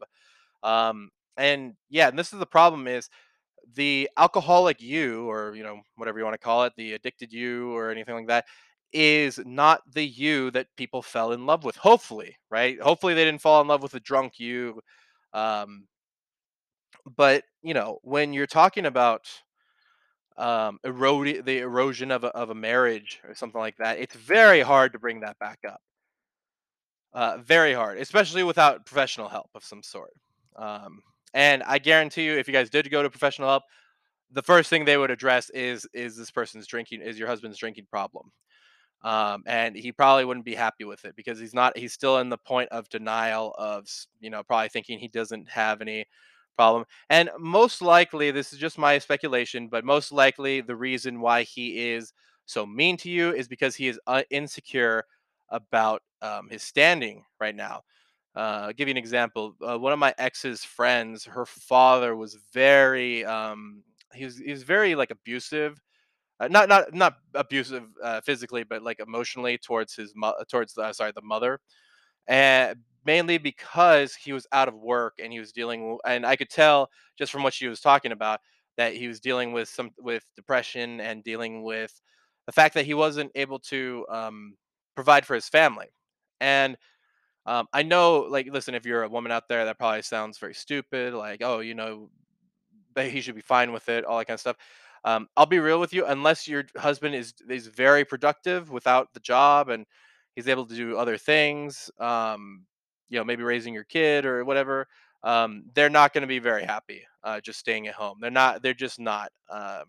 Um, 0.64 1.10
and 1.38 1.74
yeah 1.90 2.10
and 2.10 2.20
this 2.20 2.34
is 2.34 2.40
the 2.40 2.46
problem 2.46 2.88
is 2.88 3.10
the 3.76 4.10
alcoholic 4.18 4.82
you 4.82 5.30
or 5.30 5.56
you 5.56 5.64
know 5.64 5.80
whatever 5.96 6.18
you 6.20 6.26
want 6.26 6.34
to 6.34 6.40
call 6.40 6.64
it 6.64 6.74
the 6.76 6.94
addicted 6.94 7.32
you 7.32 7.76
or 7.76 7.92
anything 7.92 8.16
like 8.16 8.28
that 8.28 8.46
is 8.94 9.40
not 9.46 9.82
the 9.94 10.04
you 10.04 10.50
that 10.52 10.68
people 10.76 11.02
fell 11.02 11.32
in 11.34 11.46
love 11.46 11.64
with 11.64 11.76
hopefully 11.76 12.36
right? 12.50 12.82
Hopefully 12.82 13.14
they 13.14 13.26
didn't 13.26 13.42
fall 13.42 13.62
in 13.62 13.68
love 13.68 13.84
with 13.84 13.94
a 13.94 14.00
drunk 14.00 14.40
you 14.40 14.80
um 15.34 15.86
but 17.16 17.44
you 17.62 17.74
know 17.74 18.00
when 18.04 18.34
you're 18.34 18.48
talking 18.48 18.86
about 18.86 19.28
um 20.40 20.80
erode 20.84 21.46
the 21.46 21.60
erosion 21.60 22.12
of 22.12 22.24
a, 22.24 22.28
of 22.30 22.50
a 22.50 22.56
marriage 22.56 23.20
or 23.28 23.36
something 23.36 23.60
like 23.60 23.78
that 23.78 24.00
it's 24.00 24.16
very 24.16 24.62
hard 24.62 24.94
to 24.94 25.00
bring 25.00 25.20
that 25.20 25.38
back 25.40 25.60
up. 25.68 25.82
Uh 27.14 27.38
very 27.44 27.74
hard 27.74 27.98
especially 28.00 28.44
without 28.44 28.86
professional 28.86 29.28
help 29.30 29.50
of 29.56 29.64
some 29.64 29.84
sort 29.84 30.14
um 30.56 31.02
and 31.34 31.64
i 31.64 31.78
guarantee 31.80 32.26
you 32.26 32.38
if 32.38 32.48
you 32.48 32.54
guys 32.54 32.70
did 32.70 32.90
go 32.92 33.04
to 33.04 33.10
professional 33.10 33.50
help 33.50 33.64
the 34.32 34.44
first 34.44 34.70
thing 34.70 34.86
they 34.86 34.98
would 34.98 35.12
address 35.12 35.50
is 35.52 35.88
is 35.94 36.16
this 36.16 36.32
person's 36.32 36.68
drinking 36.68 37.02
is 37.02 37.18
your 37.20 37.28
husband's 37.28 37.58
drinking 37.58 37.88
problem 37.90 38.32
um, 39.02 39.44
and 39.46 39.76
he 39.78 39.92
probably 39.94 40.26
wouldn't 40.26 40.46
be 40.46 40.56
happy 40.56 40.84
with 40.84 41.06
it 41.06 41.16
because 41.16 41.40
he's 41.40 41.54
not 41.54 41.78
he's 41.78 41.94
still 41.94 42.18
in 42.18 42.30
the 42.30 42.38
point 42.38 42.70
of 42.70 42.90
denial 42.90 43.56
of 43.58 43.88
you 44.20 44.30
know 44.30 44.44
probably 44.44 44.70
thinking 44.70 45.00
he 45.00 45.08
doesn't 45.08 45.50
have 45.50 45.82
any 45.82 46.06
problem 46.60 46.86
and 47.10 47.30
most 47.40 47.82
likely 47.82 48.32
this 48.32 48.54
is 48.54 48.60
just 48.60 48.78
my 48.78 48.98
speculation 49.00 49.68
but 49.70 49.86
most 49.86 50.12
likely 50.12 50.62
the 50.62 50.76
reason 50.76 51.22
why 51.22 51.44
he 51.44 51.90
is 51.92 52.14
so 52.46 52.66
mean 52.66 52.98
to 52.98 53.10
you 53.10 53.34
is 53.34 53.48
because 53.48 53.76
he 53.76 53.88
is 53.88 54.00
uh, 54.08 54.24
insecure 54.32 55.04
about 55.50 56.02
um, 56.22 56.50
his 56.50 56.64
standing 56.64 57.24
right 57.40 57.56
now. 57.56 57.82
Uh, 58.36 58.66
I'll 58.68 58.74
give 58.74 58.88
you 58.88 58.94
an 58.94 58.98
example 58.98 59.56
uh, 59.68 59.78
one 59.78 59.94
of 59.94 60.00
my 60.00 60.14
ex's 60.18 60.64
friends 60.64 61.26
her 61.26 61.46
father 61.46 62.16
was 62.16 62.38
very 62.54 63.26
um, 63.26 63.84
he 64.14 64.26
was 64.26 64.38
he 64.38 64.52
was 64.52 64.64
very 64.64 64.96
like 64.96 65.12
abusive 65.12 65.80
uh, 66.40 66.48
not 66.48 66.70
not 66.70 66.94
not 66.94 67.16
abusive 67.36 67.84
uh, 68.04 68.22
physically, 68.22 68.64
but 68.64 68.82
like 68.84 69.00
emotionally 69.00 69.58
towards 69.58 69.96
his 69.96 70.14
mo- 70.16 70.36
towards 70.50 70.74
the 70.74 70.94
sorry 70.94 71.12
the 71.16 71.22
mother, 71.22 71.60
and 72.28 72.78
mainly 73.06 73.38
because 73.38 74.16
he 74.16 74.34
was 74.34 74.48
out 74.52 74.68
of 74.68 74.76
work 74.76 75.16
and 75.22 75.32
he 75.34 75.40
was 75.40 75.52
dealing 75.52 75.98
and 76.06 76.26
I 76.26 76.36
could 76.36 76.50
tell 76.50 76.90
just 77.18 77.32
from 77.32 77.44
what 77.44 77.54
she 77.54 77.68
was 77.68 77.82
talking 77.82 78.12
about 78.12 78.40
that 78.78 78.96
he 78.96 79.08
was 79.08 79.20
dealing 79.20 79.52
with 79.52 79.70
some 79.70 79.92
with 80.00 80.24
depression 80.36 81.02
and 81.02 81.24
dealing 81.24 81.64
with 81.64 82.00
the 82.46 82.52
fact 82.52 82.74
that 82.76 82.86
he 82.86 82.94
wasn't 82.94 83.32
able 83.36 83.60
to 83.60 84.06
um, 84.10 84.56
provide 84.96 85.26
for 85.26 85.36
his 85.36 85.50
family. 85.50 85.88
And 86.42 86.78
um, 87.46 87.68
I 87.74 87.84
know, 87.84 88.20
like, 88.30 88.48
listen, 88.52 88.76
if 88.76 88.86
you're 88.86 89.04
a 89.04 89.10
woman 89.10 89.32
out 89.32 89.48
there, 89.48 89.66
that 89.66 89.80
probably 89.80 90.02
sounds 90.04 90.38
very 90.38 90.54
stupid. 90.54 91.14
Like, 91.14 91.42
oh, 91.44 91.60
you 91.60 91.74
know, 91.76 92.10
that 92.96 93.12
he 93.12 93.22
should 93.22 93.36
be 93.36 93.42
fine 93.42 93.72
with 93.72 93.90
it, 93.90 94.06
all 94.06 94.18
that 94.18 94.26
kind 94.26 94.36
of 94.36 94.42
stuff. 94.42 94.58
Um, 95.06 95.28
I'll 95.38 95.46
be 95.46 95.60
real 95.60 95.80
with 95.80 95.94
you, 95.94 96.06
unless 96.06 96.48
your 96.48 96.66
husband 96.78 97.16
is 97.16 97.34
is 97.50 97.68
very 97.68 98.04
productive 98.04 98.70
without 98.70 99.14
the 99.14 99.20
job 99.22 99.70
and 99.70 99.86
he's 100.36 100.48
able 100.48 100.66
to 100.66 100.76
do 100.76 100.98
other 100.98 101.18
things, 101.18 101.90
um, 102.00 102.66
you 103.10 103.18
know, 103.18 103.24
maybe 103.24 103.44
raising 103.44 103.74
your 103.74 103.84
kid 103.84 104.26
or 104.26 104.46
whatever, 104.46 104.88
um, 105.24 105.64
they're 105.74 105.90
not 105.90 106.14
going 106.14 106.22
to 106.22 106.28
be 106.28 106.40
very 106.40 106.64
happy 106.64 107.04
uh, 107.24 107.42
just 107.42 107.60
staying 107.60 107.88
at 107.88 107.96
home. 107.96 108.18
They're 108.22 108.32
not. 108.32 108.62
They're 108.62 108.74
just 108.74 109.00
not. 109.00 109.32
Um, 109.50 109.84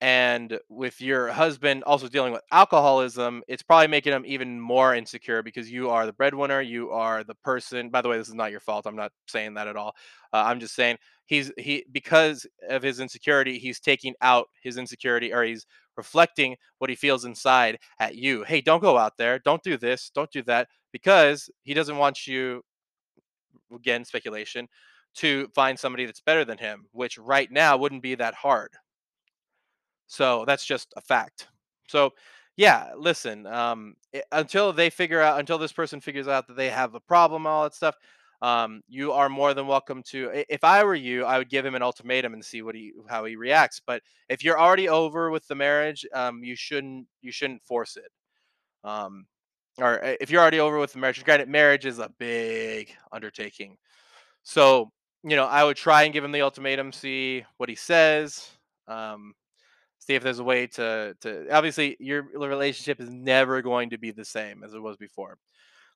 and 0.00 0.60
with 0.68 1.00
your 1.00 1.28
husband 1.28 1.82
also 1.82 2.06
dealing 2.06 2.32
with 2.32 2.42
alcoholism, 2.52 3.42
it's 3.48 3.64
probably 3.64 3.88
making 3.88 4.12
him 4.12 4.24
even 4.26 4.60
more 4.60 4.94
insecure 4.94 5.42
because 5.42 5.70
you 5.70 5.90
are 5.90 6.06
the 6.06 6.12
breadwinner. 6.12 6.60
You 6.60 6.90
are 6.90 7.24
the 7.24 7.34
person. 7.36 7.90
By 7.90 8.00
the 8.00 8.08
way, 8.08 8.16
this 8.16 8.28
is 8.28 8.34
not 8.34 8.52
your 8.52 8.60
fault. 8.60 8.86
I'm 8.86 8.94
not 8.94 9.10
saying 9.26 9.54
that 9.54 9.66
at 9.66 9.76
all. 9.76 9.96
Uh, 10.32 10.44
I'm 10.46 10.60
just 10.60 10.76
saying 10.76 10.98
he's 11.26 11.50
he 11.58 11.84
because 11.90 12.46
of 12.68 12.82
his 12.82 13.00
insecurity, 13.00 13.58
he's 13.58 13.80
taking 13.80 14.14
out 14.20 14.46
his 14.62 14.76
insecurity 14.78 15.32
or 15.32 15.42
he's 15.42 15.66
reflecting 15.96 16.56
what 16.78 16.90
he 16.90 16.96
feels 16.96 17.24
inside 17.24 17.78
at 17.98 18.14
you. 18.14 18.44
Hey, 18.44 18.60
don't 18.60 18.80
go 18.80 18.96
out 18.96 19.16
there. 19.16 19.40
Don't 19.40 19.62
do 19.64 19.76
this. 19.76 20.12
Don't 20.14 20.30
do 20.30 20.44
that 20.44 20.68
because 20.92 21.50
he 21.64 21.74
doesn't 21.74 21.96
want 21.98 22.26
you. 22.26 22.62
Again, 23.74 24.04
speculation 24.04 24.68
to 25.14 25.48
find 25.54 25.78
somebody 25.78 26.04
that's 26.06 26.20
better 26.20 26.44
than 26.44 26.58
him, 26.58 26.86
which 26.92 27.16
right 27.18 27.50
now 27.50 27.76
wouldn't 27.76 28.02
be 28.02 28.14
that 28.14 28.34
hard 28.34 28.76
so 30.06 30.44
that's 30.46 30.64
just 30.64 30.92
a 30.96 31.00
fact. 31.00 31.48
So 31.88 32.12
yeah, 32.56 32.92
listen, 32.96 33.46
um, 33.46 33.94
i- 34.14 34.22
until 34.32 34.72
they 34.72 34.90
figure 34.90 35.20
out, 35.20 35.38
until 35.38 35.58
this 35.58 35.72
person 35.72 36.00
figures 36.00 36.28
out 36.28 36.46
that 36.48 36.56
they 36.56 36.70
have 36.70 36.94
a 36.94 37.00
problem, 37.00 37.46
all 37.46 37.62
that 37.64 37.74
stuff, 37.74 37.96
um, 38.42 38.82
you 38.88 39.12
are 39.12 39.28
more 39.28 39.54
than 39.54 39.66
welcome 39.66 40.02
to. 40.04 40.30
If 40.48 40.64
I 40.64 40.82
were 40.84 40.94
you, 40.94 41.24
I 41.24 41.38
would 41.38 41.50
give 41.50 41.64
him 41.66 41.74
an 41.74 41.82
ultimatum 41.82 42.34
and 42.34 42.44
see 42.44 42.62
what 42.62 42.74
he 42.74 42.92
how 43.08 43.24
he 43.24 43.36
reacts. 43.36 43.80
But 43.84 44.02
if 44.28 44.44
you're 44.44 44.60
already 44.60 44.88
over 44.88 45.30
with 45.30 45.46
the 45.48 45.54
marriage, 45.56 46.06
um, 46.14 46.42
you 46.44 46.54
shouldn't 46.56 47.06
you 47.20 47.32
shouldn't 47.32 47.62
force 47.64 47.96
it. 47.96 48.10
Um, 48.84 49.26
or 49.78 50.04
uh, 50.04 50.14
if 50.20 50.30
you're 50.30 50.40
already 50.42 50.60
over 50.60 50.78
with 50.78 50.92
the 50.92 50.98
marriage, 50.98 51.22
granted, 51.24 51.48
marriage 51.48 51.86
is 51.86 51.98
a 51.98 52.10
big 52.18 52.94
undertaking. 53.12 53.76
So 54.42 54.90
you 55.24 55.36
know, 55.36 55.46
I 55.46 55.64
would 55.64 55.76
try 55.76 56.04
and 56.04 56.12
give 56.12 56.24
him 56.24 56.32
the 56.32 56.42
ultimatum, 56.42 56.92
see 56.92 57.44
what 57.56 57.68
he 57.68 57.74
says. 57.74 58.48
Um, 58.86 59.34
see 59.98 60.14
if 60.14 60.22
there's 60.22 60.38
a 60.38 60.44
way 60.44 60.66
to 60.68 61.14
to 61.22 61.48
obviously 61.54 61.96
your 62.00 62.22
relationship 62.22 63.00
is 63.00 63.10
never 63.10 63.62
going 63.62 63.90
to 63.90 63.98
be 63.98 64.10
the 64.10 64.24
same 64.24 64.64
as 64.64 64.74
it 64.74 64.82
was 64.82 64.96
before. 64.96 65.38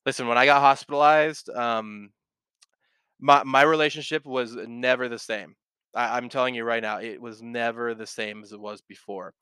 Listen, 0.06 0.28
when 0.28 0.38
I 0.38 0.46
got 0.46 0.60
hospitalized, 0.60 1.48
um, 1.50 2.10
my 3.20 3.42
my 3.44 3.62
relationship 3.62 4.26
was 4.26 4.54
never 4.56 5.08
the 5.08 5.18
same. 5.18 5.54
I, 5.94 6.16
I'm 6.16 6.28
telling 6.28 6.54
you 6.54 6.64
right 6.64 6.82
now, 6.82 6.98
it 6.98 7.20
was 7.20 7.42
never 7.42 7.94
the 7.94 8.06
same 8.06 8.42
as 8.42 8.52
it 8.52 8.60
was 8.60 8.80
before. 8.82 9.34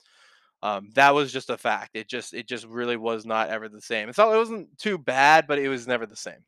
Um, 0.63 0.91
that 0.95 1.15
was 1.15 1.33
just 1.33 1.51
a 1.51 1.57
fact. 1.59 1.93
It 1.97 2.09
just 2.09 2.35
it 2.35 2.47
just 2.49 2.67
really 2.67 2.97
was 2.97 3.25
not 3.27 3.49
ever 3.51 3.69
the 3.69 3.81
same. 3.81 4.09
It's 4.09 4.19
all 4.19 4.33
it 4.33 4.39
wasn't 4.39 4.77
too 4.79 4.99
bad, 4.99 5.47
but 5.47 5.59
it 5.59 5.69
was 5.69 5.87
never 5.87 6.07
the 6.07 6.17
same. 6.17 6.45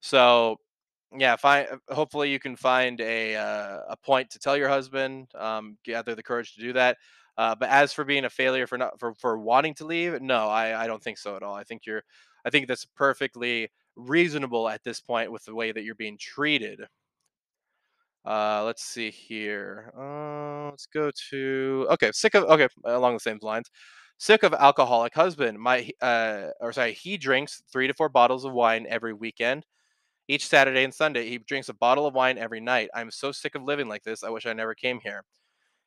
So 0.00 0.56
yeah, 1.16 1.36
find 1.36 1.68
hopefully 1.90 2.30
you 2.30 2.38
can 2.40 2.56
find 2.56 3.00
a 3.00 3.36
uh, 3.36 3.80
a 3.90 3.96
point 4.02 4.30
to 4.30 4.38
tell 4.38 4.56
your 4.56 4.68
husband, 4.68 5.28
um, 5.34 5.78
gather 5.84 6.14
the 6.14 6.22
courage 6.22 6.54
to 6.54 6.60
do 6.60 6.72
that. 6.74 6.98
Uh, 7.38 7.54
but 7.54 7.68
as 7.70 7.92
for 7.92 8.04
being 8.04 8.24
a 8.24 8.30
failure 8.30 8.66
for 8.66 8.78
not 8.78 8.98
for 9.00 9.14
for 9.14 9.38
wanting 9.38 9.74
to 9.74 9.86
leave, 9.86 10.20
no, 10.22 10.48
I 10.48 10.84
I 10.84 10.86
don't 10.86 11.02
think 11.02 11.18
so 11.18 11.36
at 11.36 11.42
all. 11.42 11.54
I 11.54 11.64
think 11.64 11.86
you're 11.86 12.02
I 12.44 12.50
think 12.50 12.68
that's 12.68 12.86
perfectly 12.96 13.70
reasonable 13.96 14.68
at 14.68 14.82
this 14.84 15.00
point 15.00 15.32
with 15.32 15.44
the 15.44 15.54
way 15.54 15.72
that 15.72 15.84
you're 15.84 15.94
being 15.94 16.18
treated. 16.18 16.82
Uh, 18.24 18.62
let's 18.64 18.84
see 18.84 19.10
here. 19.10 19.92
Uh, 19.98 20.70
let's 20.70 20.86
go 20.86 21.10
to 21.30 21.86
okay. 21.90 22.10
Sick 22.12 22.34
of 22.34 22.44
okay 22.44 22.68
along 22.84 23.14
the 23.14 23.20
same 23.20 23.38
lines. 23.42 23.68
Sick 24.18 24.44
of 24.44 24.54
alcoholic 24.54 25.14
husband. 25.14 25.58
My 25.58 25.90
uh, 26.00 26.48
or 26.60 26.72
sorry, 26.72 26.92
he 26.94 27.16
drinks 27.16 27.62
three 27.72 27.88
to 27.88 27.94
four 27.94 28.08
bottles 28.08 28.44
of 28.44 28.52
wine 28.52 28.86
every 28.88 29.12
weekend. 29.12 29.66
Each 30.28 30.46
Saturday 30.48 30.84
and 30.84 30.94
Sunday, 30.94 31.28
he 31.28 31.38
drinks 31.38 31.68
a 31.68 31.74
bottle 31.74 32.06
of 32.06 32.14
wine 32.14 32.38
every 32.38 32.60
night. 32.60 32.90
I'm 32.94 33.10
so 33.10 33.32
sick 33.32 33.54
of 33.56 33.62
living 33.64 33.88
like 33.88 34.04
this. 34.04 34.24
I 34.24 34.30
wish 34.30 34.46
I 34.46 34.52
never 34.54 34.74
came 34.74 35.00
here. 35.02 35.24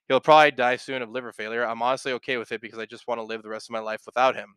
He'll 0.07 0.19
probably 0.21 0.51
die 0.51 0.77
soon 0.77 1.01
of 1.01 1.09
liver 1.11 1.31
failure. 1.33 1.65
I'm 1.65 1.81
honestly 1.83 2.13
okay 2.13 2.37
with 2.37 2.51
it 2.51 2.61
because 2.61 2.79
I 2.79 2.85
just 2.85 3.07
want 3.07 3.19
to 3.19 3.23
live 3.25 3.43
the 3.43 3.49
rest 3.49 3.69
of 3.69 3.73
my 3.73 3.79
life 3.79 4.03
without 4.05 4.35
him. 4.35 4.55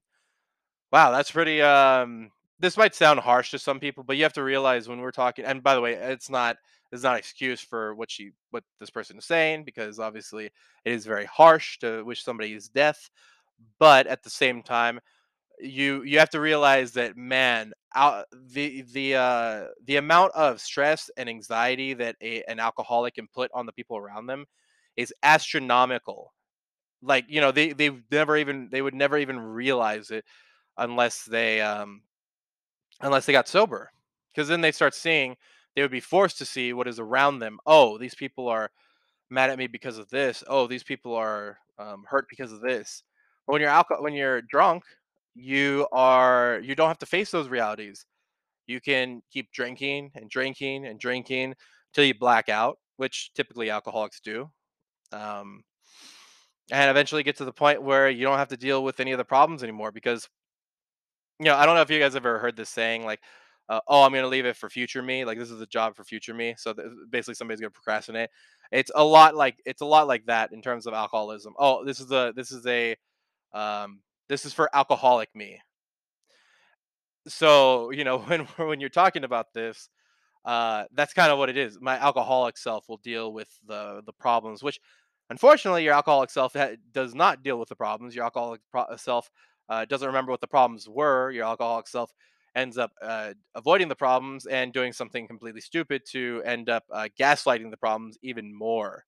Wow, 0.92 1.10
that's 1.12 1.30
pretty 1.30 1.60
um 1.62 2.30
this 2.60 2.76
might 2.76 2.94
sound 2.94 3.20
harsh 3.20 3.50
to 3.52 3.58
some 3.58 3.80
people, 3.80 4.04
but 4.04 4.16
you 4.16 4.22
have 4.24 4.32
to 4.34 4.42
realize 4.42 4.88
when 4.88 5.00
we're 5.00 5.10
talking 5.12 5.44
and 5.44 5.62
by 5.62 5.74
the 5.74 5.80
way, 5.80 5.94
it's 5.94 6.30
not 6.30 6.56
it's 6.92 7.02
not 7.02 7.14
an 7.14 7.18
excuse 7.18 7.60
for 7.60 7.94
what 7.94 8.10
she 8.10 8.30
what 8.50 8.64
this 8.80 8.90
person 8.90 9.18
is 9.18 9.24
saying 9.26 9.64
because 9.64 9.98
obviously 9.98 10.46
it 10.46 10.52
is 10.92 11.06
very 11.06 11.26
harsh 11.26 11.78
to 11.78 12.02
wish 12.04 12.24
somebody's 12.24 12.68
death, 12.68 13.10
but 13.78 14.06
at 14.06 14.22
the 14.22 14.30
same 14.30 14.62
time, 14.62 15.00
you 15.60 16.02
you 16.04 16.18
have 16.18 16.30
to 16.30 16.40
realize 16.40 16.92
that 16.92 17.16
man, 17.16 17.72
out 17.96 18.26
the 18.52 18.82
the 18.92 19.16
uh 19.16 19.64
the 19.86 19.96
amount 19.96 20.32
of 20.34 20.60
stress 20.60 21.10
and 21.16 21.28
anxiety 21.28 21.94
that 21.94 22.16
a, 22.22 22.42
an 22.48 22.60
alcoholic 22.60 23.14
can 23.14 23.28
put 23.34 23.50
on 23.54 23.66
the 23.66 23.72
people 23.72 23.96
around 23.96 24.26
them 24.26 24.46
is 24.96 25.14
astronomical. 25.22 26.32
Like, 27.02 27.26
you 27.28 27.40
know, 27.40 27.52
they 27.52 27.72
they've 27.72 28.02
never 28.10 28.36
even 28.36 28.68
they 28.72 28.82
would 28.82 28.94
never 28.94 29.18
even 29.18 29.38
realize 29.40 30.10
it 30.10 30.24
unless 30.78 31.24
they 31.24 31.60
um 31.62 32.02
unless 33.00 33.26
they 33.26 33.32
got 33.32 33.48
sober 33.48 33.90
because 34.32 34.48
then 34.48 34.60
they 34.60 34.72
start 34.72 34.94
seeing 34.94 35.36
they 35.74 35.82
would 35.82 35.90
be 35.90 36.00
forced 36.00 36.38
to 36.38 36.44
see 36.44 36.72
what 36.72 36.88
is 36.88 36.98
around 36.98 37.38
them 37.38 37.58
oh 37.66 37.98
these 37.98 38.14
people 38.14 38.48
are 38.48 38.70
mad 39.30 39.50
at 39.50 39.58
me 39.58 39.66
because 39.66 39.98
of 39.98 40.08
this. 40.10 40.42
Oh 40.46 40.66
these 40.66 40.82
people 40.82 41.14
are 41.14 41.58
um, 41.78 42.04
hurt 42.08 42.26
because 42.28 42.52
of 42.52 42.60
this. 42.60 43.02
But 43.46 43.52
when 43.54 43.62
you're 43.62 43.70
alcohol 43.70 44.02
when 44.02 44.14
you're 44.14 44.42
drunk 44.42 44.84
you 45.34 45.86
are 45.92 46.60
you 46.62 46.74
don't 46.74 46.88
have 46.88 46.98
to 46.98 47.06
face 47.06 47.30
those 47.30 47.48
realities. 47.48 48.06
You 48.66 48.80
can 48.80 49.22
keep 49.30 49.50
drinking 49.52 50.10
and 50.14 50.28
drinking 50.28 50.86
and 50.86 50.98
drinking 50.98 51.54
until 51.90 52.04
you 52.04 52.14
black 52.18 52.48
out 52.48 52.78
which 52.96 53.32
typically 53.34 53.70
alcoholics 53.70 54.20
do 54.20 54.50
um, 55.12 55.62
and 56.70 56.90
eventually 56.90 57.22
get 57.22 57.36
to 57.36 57.44
the 57.44 57.52
point 57.52 57.82
where 57.82 58.10
you 58.10 58.24
don't 58.24 58.38
have 58.38 58.48
to 58.48 58.56
deal 58.56 58.82
with 58.82 59.00
any 59.00 59.12
of 59.12 59.18
the 59.18 59.24
problems 59.24 59.62
anymore 59.62 59.92
because 59.92 60.28
you 61.38 61.46
know, 61.46 61.54
I 61.56 61.66
don't 61.66 61.74
know 61.76 61.82
if 61.82 61.90
you 61.90 62.00
guys 62.00 62.16
ever 62.16 62.38
heard 62.38 62.56
this 62.56 62.68
saying 62.70 63.04
like, 63.04 63.20
uh, 63.68 63.80
"Oh, 63.88 64.02
I'm 64.02 64.12
gonna 64.12 64.26
leave 64.28 64.46
it 64.46 64.56
for 64.56 64.68
future 64.70 65.02
me." 65.02 65.24
Like 65.24 65.38
this 65.38 65.50
is 65.50 65.60
a 65.60 65.66
job 65.66 65.94
for 65.96 66.04
future 66.04 66.34
me. 66.34 66.54
So 66.58 66.72
th- 66.72 66.88
basically, 67.10 67.34
somebody's 67.34 67.60
gonna 67.60 67.70
procrastinate. 67.70 68.30
It's 68.72 68.90
a 68.94 69.04
lot 69.04 69.34
like 69.36 69.60
it's 69.66 69.82
a 69.82 69.86
lot 69.86 70.08
like 70.08 70.26
that 70.26 70.52
in 70.52 70.62
terms 70.62 70.86
of 70.86 70.94
alcoholism. 70.94 71.54
Oh, 71.58 71.84
this 71.84 72.00
is 72.00 72.10
a 72.12 72.32
this 72.36 72.50
is 72.52 72.66
a 72.66 72.96
um, 73.54 74.00
this 74.28 74.46
is 74.46 74.54
for 74.54 74.70
alcoholic 74.74 75.34
me. 75.34 75.60
So 77.26 77.90
you 77.90 78.04
know 78.04 78.18
when 78.28 78.40
when 78.56 78.80
you're 78.80 78.88
talking 78.90 79.24
about 79.24 79.52
this, 79.54 79.88
uh, 80.44 80.84
that's 80.94 81.14
kind 81.14 81.32
of 81.32 81.38
what 81.38 81.50
it 81.50 81.58
is. 81.58 81.78
My 81.80 81.96
alcoholic 81.98 82.58
self 82.58 82.88
will 82.88 82.98
deal 82.98 83.32
with 83.32 83.50
the 83.66 84.02
the 84.06 84.14
problems, 84.14 84.62
which 84.62 84.80
unfortunately 85.30 85.84
your 85.84 85.94
alcoholic 85.94 86.30
self 86.30 86.54
ha- 86.54 86.76
does 86.92 87.14
not 87.14 87.42
deal 87.44 87.58
with 87.58 87.68
the 87.70 87.76
problems. 87.76 88.14
Your 88.16 88.24
alcoholic 88.26 88.62
pro- 88.72 88.96
self 88.98 89.30
uh, 89.68 89.84
doesn't 89.84 90.06
remember 90.06 90.30
what 90.30 90.40
the 90.40 90.46
problems 90.46 90.88
were. 90.88 91.30
Your 91.30 91.44
alcoholic 91.44 91.86
self 91.86 92.12
ends 92.54 92.78
up 92.78 92.92
uh, 93.02 93.34
avoiding 93.54 93.88
the 93.88 93.94
problems 93.94 94.46
and 94.46 94.72
doing 94.72 94.92
something 94.92 95.26
completely 95.26 95.60
stupid 95.60 96.02
to 96.10 96.42
end 96.44 96.68
up 96.68 96.84
uh, 96.92 97.08
gaslighting 97.18 97.70
the 97.70 97.76
problems 97.76 98.18
even 98.22 98.54
more. 98.54 99.04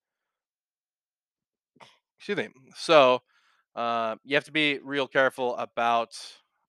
Excuse 2.19 2.39
me. 2.39 2.49
So 2.77 3.23
uh, 3.75 4.17
you 4.25 4.35
have 4.35 4.45
to 4.45 4.53
be 4.53 4.79
real 4.83 5.09
careful 5.09 5.57
about. 5.57 6.17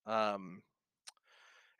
Um, 0.07 0.61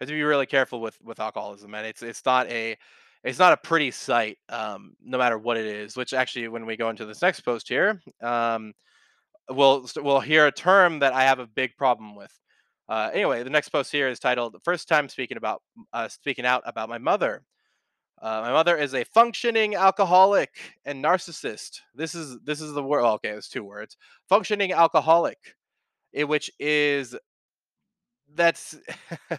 have 0.02 0.10
to 0.10 0.16
be 0.16 0.24
really 0.24 0.48
careful 0.48 0.82
with 0.82 1.00
with 1.04 1.20
alcoholism, 1.20 1.76
and 1.76 1.86
it's 1.86 2.02
it's 2.02 2.26
not 2.26 2.48
a 2.48 2.76
it's 3.24 3.40
not 3.40 3.54
a 3.54 3.58
pretty 3.58 3.92
sight, 3.92 4.40
um, 4.50 4.96
no 5.04 5.18
matter 5.18 5.38
what 5.38 5.58
it 5.58 5.66
is. 5.66 5.96
Which 5.96 6.14
actually, 6.14 6.48
when 6.48 6.66
we 6.66 6.76
go 6.76 6.90
into 6.90 7.06
this 7.06 7.22
next 7.22 7.42
post 7.42 7.70
here, 7.70 8.02
um, 8.22 8.74
we'll 9.54 9.88
we'll 9.98 10.20
hear 10.20 10.48
a 10.48 10.52
term 10.52 11.00
that 11.00 11.14
I 11.14 11.24
have 11.24 11.40
a 11.40 11.48
big 11.48 11.76
problem 11.78 12.16
with. 12.16 12.32
Uh, 12.90 13.10
anyway, 13.14 13.44
the 13.44 13.50
next 13.50 13.70
post 13.70 13.92
here 13.92 14.10
is 14.10 14.20
titled 14.20 14.56
First 14.64 14.88
Time 14.88 15.08
Speaking 15.08 15.38
About 15.38 15.62
uh, 15.94 16.08
Speaking 16.08 16.46
Out 16.46 16.64
About 16.66 16.90
My 16.90 16.98
Mother." 16.98 17.44
Uh, 18.22 18.42
my 18.42 18.52
mother 18.52 18.78
is 18.78 18.94
a 18.94 19.04
functioning 19.04 19.74
alcoholic 19.74 20.52
and 20.86 21.04
narcissist. 21.04 21.80
This 21.96 22.14
is 22.14 22.38
this 22.44 22.62
is 22.62 22.74
the 22.74 22.84
word. 22.84 23.04
Okay, 23.04 23.30
it's 23.30 23.50
two 23.50 23.64
words. 23.64 23.98
Functioning 24.30 24.72
alcoholic, 24.74 25.40
eh, 26.14 26.24
which 26.24 26.52
is 26.60 27.16
that's 28.36 28.78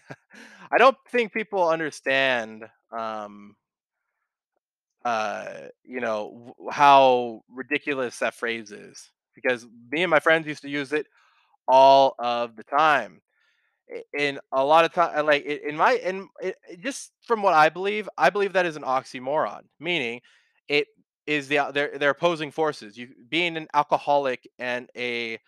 I 0.72 0.78
don't 0.78 0.96
think 1.10 1.32
people 1.32 1.68
understand 1.68 2.64
um 2.90 3.54
uh 5.04 5.68
you 5.84 6.00
know 6.00 6.54
how 6.70 7.42
ridiculous 7.48 8.18
that 8.18 8.34
phrase 8.34 8.72
is 8.72 9.10
because 9.34 9.66
me 9.90 10.02
and 10.02 10.10
my 10.10 10.20
friends 10.20 10.46
used 10.46 10.62
to 10.62 10.68
use 10.70 10.92
it 10.92 11.06
all 11.68 12.14
of 12.18 12.56
the 12.56 12.64
time. 12.64 13.20
In 14.14 14.38
a 14.52 14.64
lot 14.64 14.86
of 14.86 14.92
time 14.94 15.26
like 15.26 15.44
in 15.44 15.76
my 15.76 15.92
in 15.94 16.28
it- 16.40 16.56
just 16.80 17.12
from 17.26 17.42
what 17.42 17.52
I 17.52 17.68
believe 17.68 18.08
I 18.16 18.30
believe 18.30 18.54
that 18.54 18.64
is 18.64 18.76
an 18.76 18.84
oxymoron 18.84 19.62
meaning 19.80 20.22
it 20.68 20.86
is 21.26 21.48
the 21.48 21.70
they're 21.74 21.98
they're 21.98 22.10
opposing 22.10 22.50
forces. 22.50 22.96
You 22.96 23.08
being 23.28 23.56
an 23.58 23.66
alcoholic 23.74 24.48
and 24.58 24.88
a 24.96 25.38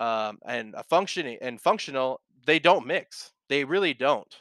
um 0.00 0.38
and 0.46 0.74
a 0.76 0.84
functioning 0.84 1.38
and 1.42 1.60
functional 1.60 2.20
they 2.46 2.58
don't 2.58 2.86
mix. 2.86 3.32
They 3.48 3.64
really 3.64 3.94
don't. 3.94 4.34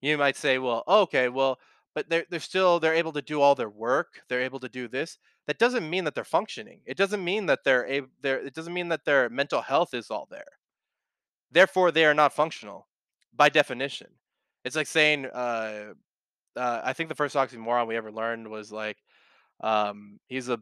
You 0.00 0.18
might 0.18 0.36
say 0.36 0.58
well 0.58 0.84
okay 0.88 1.28
well 1.28 1.58
but 1.94 2.08
they're 2.08 2.26
they're 2.30 2.40
still 2.40 2.80
they're 2.80 2.94
able 2.94 3.12
to 3.14 3.22
do 3.22 3.40
all 3.42 3.54
their 3.54 3.70
work. 3.70 4.20
They're 4.28 4.42
able 4.42 4.60
to 4.60 4.68
do 4.68 4.88
this 4.88 5.18
that 5.46 5.58
doesn't 5.58 5.88
mean 5.88 6.04
that 6.04 6.14
they're 6.14 6.24
functioning. 6.24 6.80
It 6.86 6.96
doesn't 6.96 7.24
mean 7.24 7.46
that 7.46 7.60
they're 7.64 7.86
able 7.86 8.08
they're 8.22 8.40
it 8.40 8.54
doesn't 8.54 8.74
mean 8.74 8.88
that 8.88 9.04
their 9.04 9.28
mental 9.30 9.62
health 9.62 9.94
is 9.94 10.10
all 10.10 10.26
there. 10.30 10.44
Therefore 11.50 11.90
they 11.92 12.04
are 12.04 12.14
not 12.14 12.32
functional 12.34 12.88
by 13.34 13.48
definition. 13.48 14.08
It's 14.64 14.76
like 14.76 14.88
saying 14.88 15.26
uh, 15.26 15.94
uh 16.56 16.80
i 16.84 16.92
think 16.92 17.08
the 17.08 17.14
first 17.14 17.36
oxymoron 17.36 17.86
we 17.86 17.96
ever 17.96 18.10
learned 18.10 18.48
was 18.48 18.72
like 18.72 18.96
um 19.60 20.18
he's 20.28 20.48
a 20.48 20.58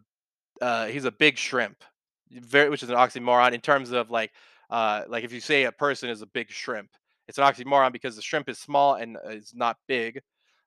uh, 0.62 0.86
he's 0.86 1.04
a 1.04 1.12
big 1.12 1.36
shrimp, 1.36 1.82
very 2.30 2.70
which 2.70 2.82
is 2.82 2.90
an 2.90 2.96
oxymoron 2.96 3.52
in 3.52 3.60
terms 3.60 3.92
of 3.92 4.10
like 4.10 4.32
uh, 4.70 5.02
like 5.08 5.24
if 5.24 5.32
you 5.32 5.40
say 5.40 5.64
a 5.64 5.72
person 5.72 6.08
is 6.08 6.22
a 6.22 6.26
big 6.26 6.50
shrimp, 6.50 6.90
it's 7.28 7.38
an 7.38 7.44
oxymoron 7.44 7.92
because 7.92 8.16
the 8.16 8.22
shrimp 8.22 8.48
is 8.48 8.58
small 8.58 8.94
and 8.94 9.16
uh, 9.16 9.30
is 9.30 9.52
not 9.54 9.76
big. 9.86 10.20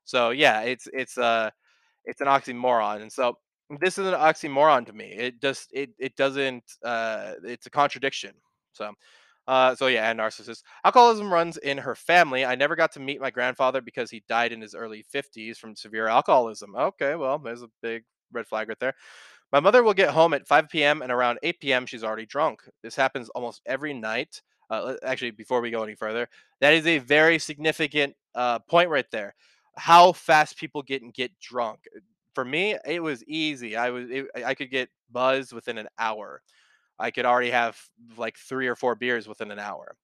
So 0.04 0.30
yeah, 0.30 0.62
it's 0.62 0.88
it's 0.92 1.18
uh 1.18 1.50
it's 2.04 2.20
an 2.20 2.26
oxymoron, 2.26 3.02
and 3.02 3.12
so 3.12 3.36
this 3.80 3.98
is 3.98 4.06
an 4.06 4.14
oxymoron 4.14 4.86
to 4.86 4.92
me. 4.92 5.06
It 5.06 5.40
just 5.40 5.70
it 5.72 5.90
it 5.98 6.16
doesn't 6.16 6.64
uh 6.84 7.34
it's 7.44 7.66
a 7.66 7.70
contradiction. 7.70 8.32
So 8.72 8.92
uh 9.46 9.74
so 9.74 9.86
yeah, 9.88 10.10
and 10.10 10.18
narcissist. 10.18 10.62
Alcoholism 10.84 11.32
runs 11.32 11.56
in 11.58 11.78
her 11.78 11.94
family. 11.94 12.44
I 12.44 12.54
never 12.54 12.76
got 12.76 12.92
to 12.92 13.00
meet 13.00 13.20
my 13.20 13.30
grandfather 13.30 13.80
because 13.80 14.10
he 14.10 14.22
died 14.28 14.52
in 14.52 14.60
his 14.60 14.74
early 14.74 15.04
50s 15.14 15.58
from 15.58 15.76
severe 15.76 16.08
alcoholism. 16.08 16.74
Okay, 16.76 17.14
well, 17.14 17.38
there's 17.38 17.62
a 17.62 17.70
big 17.82 18.04
red 18.32 18.46
flag 18.46 18.68
right 18.68 18.78
there. 18.80 18.94
My 19.52 19.60
mother 19.60 19.82
will 19.82 19.94
get 19.94 20.10
home 20.10 20.34
at 20.34 20.46
5 20.46 20.68
p.m. 20.68 21.02
and 21.02 21.10
around 21.10 21.38
8 21.42 21.60
p.m. 21.60 21.86
she's 21.86 22.04
already 22.04 22.26
drunk. 22.26 22.62
This 22.82 22.96
happens 22.96 23.28
almost 23.30 23.62
every 23.66 23.94
night. 23.94 24.42
Uh, 24.70 24.96
actually, 25.02 25.30
before 25.30 25.62
we 25.62 25.70
go 25.70 25.82
any 25.82 25.94
further, 25.94 26.28
that 26.60 26.74
is 26.74 26.86
a 26.86 26.98
very 26.98 27.38
significant 27.38 28.14
uh, 28.34 28.58
point 28.58 28.90
right 28.90 29.10
there. 29.10 29.34
How 29.78 30.12
fast 30.12 30.58
people 30.58 30.82
get 30.82 31.02
and 31.02 31.14
get 31.14 31.38
drunk. 31.40 31.80
For 32.38 32.44
me, 32.44 32.76
it 32.86 33.02
was 33.02 33.24
easy. 33.24 33.76
I 33.76 33.90
was 33.90 34.08
it, 34.08 34.26
I 34.46 34.54
could 34.54 34.70
get 34.70 34.90
buzzed 35.10 35.52
within 35.52 35.76
an 35.76 35.88
hour. 35.98 36.40
I 37.00 37.10
could 37.10 37.24
already 37.26 37.50
have 37.50 37.76
like 38.16 38.36
three 38.38 38.68
or 38.68 38.76
four 38.76 38.94
beers 38.94 39.26
within 39.26 39.50
an 39.50 39.58
hour. 39.58 39.96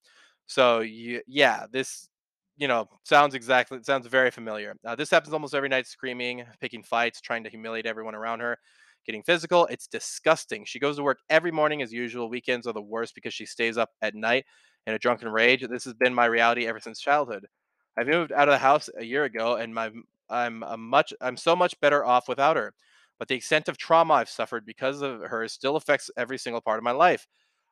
So 0.46 0.80
you, 0.80 1.22
yeah, 1.28 1.66
this 1.70 2.08
you 2.56 2.68
know 2.68 2.88
sounds 3.04 3.34
exactly 3.36 3.78
sounds 3.84 4.08
very 4.08 4.32
familiar. 4.32 4.74
Uh, 4.84 4.96
this 4.96 5.10
happens 5.10 5.32
almost 5.32 5.54
every 5.54 5.68
night, 5.68 5.86
screaming, 5.86 6.44
picking 6.60 6.82
fights, 6.82 7.20
trying 7.20 7.44
to 7.44 7.50
humiliate 7.50 7.86
everyone 7.86 8.16
around 8.16 8.40
her, 8.40 8.58
getting 9.06 9.22
physical. 9.22 9.66
It's 9.66 9.86
disgusting. 9.86 10.64
She 10.64 10.80
goes 10.80 10.96
to 10.96 11.04
work 11.04 11.20
every 11.30 11.52
morning 11.52 11.82
as 11.82 11.92
usual. 11.92 12.28
Weekends 12.28 12.66
are 12.66 12.74
the 12.74 12.82
worst 12.82 13.14
because 13.14 13.34
she 13.34 13.46
stays 13.46 13.78
up 13.78 13.90
at 14.02 14.16
night 14.16 14.46
in 14.88 14.94
a 14.94 14.98
drunken 14.98 15.28
rage. 15.28 15.64
This 15.68 15.84
has 15.84 15.94
been 15.94 16.14
my 16.14 16.26
reality 16.26 16.66
ever 16.66 16.80
since 16.80 17.00
childhood. 17.00 17.46
I 17.98 18.04
moved 18.04 18.32
out 18.32 18.48
of 18.48 18.54
the 18.54 18.58
house 18.58 18.90
a 18.98 19.04
year 19.04 19.24
ago, 19.24 19.56
and 19.56 19.74
my 19.74 19.90
I'm 20.30 20.62
a 20.64 20.76
much 20.76 21.12
I'm 21.20 21.36
so 21.36 21.54
much 21.56 21.78
better 21.80 22.04
off 22.04 22.28
without 22.28 22.56
her. 22.56 22.74
but 23.18 23.28
the 23.28 23.34
extent 23.36 23.68
of 23.68 23.78
trauma 23.78 24.14
I've 24.14 24.28
suffered 24.28 24.66
because 24.66 25.02
of 25.02 25.20
her 25.22 25.46
still 25.48 25.76
affects 25.76 26.10
every 26.16 26.38
single 26.38 26.60
part 26.60 26.78
of 26.78 26.84
my 26.84 26.90
life. 26.90 27.26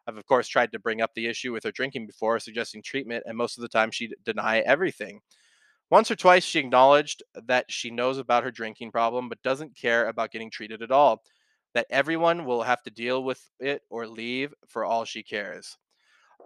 I've, 0.07 0.17
of 0.17 0.27
course, 0.27 0.49
tried 0.49 0.73
to 0.73 0.79
bring 0.79 1.01
up 1.03 1.11
the 1.15 1.27
issue 1.27 1.53
with 1.53 1.65
her 1.65 1.73
drinking 1.73 2.07
before, 2.07 2.39
suggesting 2.39 2.83
treatment, 2.83 3.25
and 3.27 3.37
most 3.37 3.59
of 3.59 3.63
the 3.63 3.69
time 3.69 3.91
she'd 3.91 4.15
deny 4.25 4.61
everything. 4.61 5.21
Once 5.91 6.11
or 6.11 6.17
twice, 6.17 6.45
she 6.45 6.59
acknowledged 6.59 7.23
that 7.35 7.71
she 7.71 7.91
knows 7.91 8.19
about 8.19 8.45
her 8.45 8.51
drinking 8.51 8.91
problem, 8.91 9.29
but 9.29 9.43
doesn't 9.43 9.77
care 9.77 10.09
about 10.09 10.33
getting 10.33 10.51
treated 10.51 10.83
at 10.83 10.91
all. 10.91 11.23
That 11.75 11.87
everyone 11.91 12.45
will 12.45 12.63
have 12.63 12.83
to 12.85 12.91
deal 12.91 13.25
with 13.25 13.41
it 13.61 13.83
or 13.91 14.07
leave 14.07 14.55
for 14.69 14.85
all 14.85 15.05
she 15.05 15.23
cares. 15.23 15.77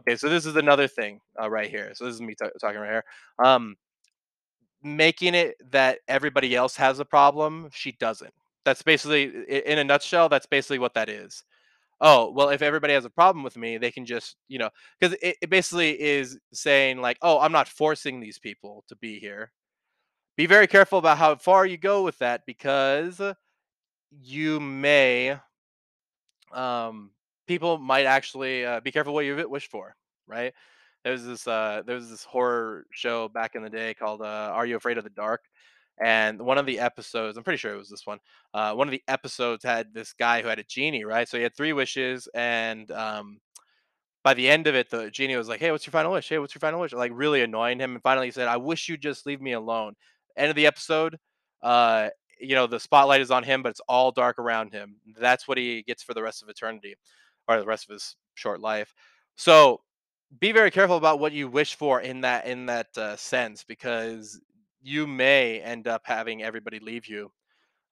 Okay, 0.01 0.17
so 0.17 0.29
this 0.29 0.47
is 0.47 0.57
another 0.57 0.89
thing 0.89 1.21
uh, 1.41 1.51
right 1.51 1.71
here. 1.71 1.93
So 1.95 2.05
this 2.05 2.15
is 2.15 2.21
me 2.21 2.35
ta- 2.35 2.51
talking 2.61 2.81
right 2.81 2.91
here. 2.91 3.05
Um, 3.43 3.77
making 4.87 5.35
it 5.35 5.57
that 5.73 5.99
everybody 6.09 6.55
else 6.55 6.77
has 6.77 6.99
a 7.01 7.05
problem, 7.05 7.69
she 7.73 7.93
doesn't. 7.93 8.33
That's 8.65 8.83
basically, 8.83 9.25
in 9.49 9.79
a 9.79 9.85
nutshell, 9.85 10.29
that's 10.29 10.47
basically 10.47 10.79
what 10.79 10.95
that 10.95 11.09
is. 11.09 11.45
Oh, 12.01 12.31
well, 12.31 12.51
if 12.51 12.63
everybody 12.63 12.93
has 12.93 13.05
a 13.05 13.11
problem 13.11 13.43
with 13.43 13.57
me, 13.57 13.79
they 13.79 13.91
can 13.91 14.05
just, 14.05 14.37
you 14.49 14.59
know, 14.59 14.71
because 14.99 15.17
it, 15.23 15.37
it 15.41 15.51
basically 15.51 16.01
is 16.01 16.39
saying, 16.53 17.01
like, 17.01 17.19
oh, 17.23 17.39
I'm 17.41 17.53
not 17.53 17.69
forcing 17.69 18.21
these 18.21 18.39
people 18.39 18.85
to 18.89 18.97
be 18.97 19.19
here. 19.19 19.53
Be 20.37 20.47
very 20.47 20.67
careful 20.67 20.99
about 20.99 21.19
how 21.19 21.37
far 21.37 21.65
you 21.65 21.79
go 21.79 22.03
with 22.03 22.19
that 22.19 22.45
because 22.45 23.21
you 24.11 24.61
may 24.61 25.39
um, 26.53 27.11
people 27.47 27.79
might 27.79 28.07
actually 28.07 28.65
uh, 28.65 28.81
be 28.81 28.93
careful 28.93 29.15
what 29.15 29.25
you 29.25 29.49
wish 29.49 29.69
for, 29.69 29.97
right? 30.27 30.53
There's 31.07 31.23
this 31.23 31.47
uh, 31.47 31.83
there's 31.87 32.11
this 32.11 32.25
horror 32.25 32.85
show 32.91 33.29
back 33.29 33.55
in 33.55 33.63
the 33.63 33.71
day 33.71 33.95
called 33.95 34.23
uh, 34.23 34.51
Are 34.53 34.67
You 34.67 34.75
Afraid 34.75 34.99
of 34.99 35.05
the 35.05 35.11
Dark? 35.11 35.43
And 36.03 36.43
one 36.43 36.59
of 36.59 36.67
the 36.67 36.81
episodes, 36.81 37.39
I'm 37.39 37.45
pretty 37.45 37.59
sure 37.59 37.73
it 37.73 37.79
was 37.79 37.89
this 37.89 38.05
one. 38.09 38.19
Uh, 38.53 38.75
one 38.75 38.89
of 38.89 38.91
the 38.93 39.05
episodes 39.07 39.63
had 39.63 39.95
this 39.95 40.13
guy 40.13 40.43
who 40.43 40.49
had 40.49 40.59
a 40.59 40.65
genie, 40.65 41.05
right? 41.05 41.29
So 41.29 41.37
he 41.37 41.45
had 41.45 41.55
three 41.55 41.73
wishes, 41.73 42.29
and 42.35 42.91
um, 42.91 43.39
by 44.25 44.35
the 44.35 44.49
end 44.49 44.67
of 44.67 44.75
it, 44.75 44.91
the 44.91 45.11
genie 45.11 45.37
was 45.37 45.49
like, 45.49 45.61
"Hey, 45.61 45.71
what's 45.71 45.87
your 45.87 45.93
final 45.93 46.13
wish? 46.13 46.29
Hey, 46.29 46.39
what's 46.39 46.55
your 46.55 46.61
final 46.61 46.81
wish?" 46.81 46.93
Like 46.93 47.13
really 47.15 47.43
annoying 47.43 47.79
him, 47.79 47.93
and 47.95 48.03
finally 48.03 48.27
he 48.29 48.33
said, 48.33 48.49
"I 48.49 48.57
wish 48.57 48.89
you'd 48.89 49.03
just 49.03 49.27
leave 49.27 49.41
me 49.41 49.53
alone." 49.53 49.95
End 50.37 50.51
of 50.51 50.57
the 50.57 50.67
episode, 50.67 51.19
uh, 51.63 52.09
you 52.41 52.57
know, 52.57 52.67
the 52.67 52.81
spotlight 52.81 53.21
is 53.21 53.31
on 53.31 53.45
him, 53.45 53.63
but 53.63 53.71
it's 53.71 53.81
all 53.89 54.13
dark 54.13 54.39
around 54.41 54.73
him. 54.73 54.97
That's 55.19 55.49
what 55.49 55.59
he 55.59 55.83
gets 55.85 56.03
for 56.03 56.15
the 56.15 56.23
rest 56.23 56.43
of 56.43 56.49
eternity, 56.49 56.97
or 57.49 57.61
the 57.61 57.67
rest 57.67 57.89
of 57.89 57.95
his 57.95 58.17
short 58.35 58.61
life. 58.61 58.93
So 59.37 59.81
be 60.41 60.53
very 60.53 60.71
careful 60.71 60.97
about 60.97 61.21
what 61.21 61.33
you 61.33 61.49
wish 61.49 61.75
for 61.75 62.01
in 62.01 62.21
that 62.23 62.47
in 62.47 62.67
that 62.67 62.97
uh, 62.99 63.17
sense, 63.17 63.65
because 63.65 64.41
you 64.83 65.07
may 65.07 65.61
end 65.61 65.89
up 65.89 66.03
having 66.05 66.43
everybody 66.43 66.79
leave 66.81 67.07
you. 67.07 67.31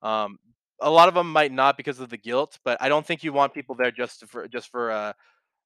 Um, 0.03 0.39
a 0.81 0.91
lot 0.91 1.09
of 1.09 1.15
them 1.15 1.31
might 1.33 1.53
not 1.53 1.77
because 1.77 2.01
of 2.01 2.11
the 2.11 2.17
guilt, 2.17 2.59
but 2.65 2.81
I 2.81 2.89
don't 2.89 3.07
think 3.07 3.25
you 3.25 3.33
want 3.33 3.55
people 3.55 3.75
there 3.75 3.91
just 3.91 4.27
for 4.27 4.49
just 4.49 4.71
for 4.71 4.91
uh, 4.91 5.13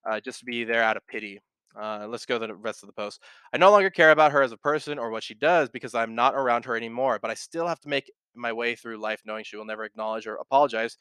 uh, 0.09 0.21
just 0.21 0.41
to 0.41 0.45
be 0.45 0.65
there 0.65 0.83
out 0.83 0.97
of 0.97 1.07
pity. 1.07 1.41
Uh, 1.79 2.07
let's 2.09 2.27
go 2.27 2.39
to 2.39 2.47
the 2.47 2.55
rest 2.55 2.83
of 2.83 2.89
the 2.89 2.93
post. 2.93 3.23
I 3.53 3.59
no 3.59 3.71
longer 3.71 3.91
care 3.91 4.11
about 4.11 4.33
her 4.33 4.43
as 4.43 4.53
a 4.53 4.57
person 4.57 4.99
or 4.99 5.11
what 5.11 5.23
she 5.23 5.35
does 5.35 5.69
because 5.69 5.95
I'm 5.95 6.15
not 6.15 6.35
around 6.35 6.65
her 6.65 6.77
anymore, 6.77 7.19
but 7.21 7.31
I 7.31 7.35
still 7.35 7.67
have 7.67 7.81
to 7.81 7.89
make 7.89 8.11
my 8.35 8.53
way 8.53 8.75
through 8.75 8.99
life 8.99 9.23
knowing 9.25 9.45
she 9.45 9.57
will 9.57 9.65
never 9.65 9.85
acknowledge 9.85 10.27
or 10.27 10.37
apologize 10.37 10.97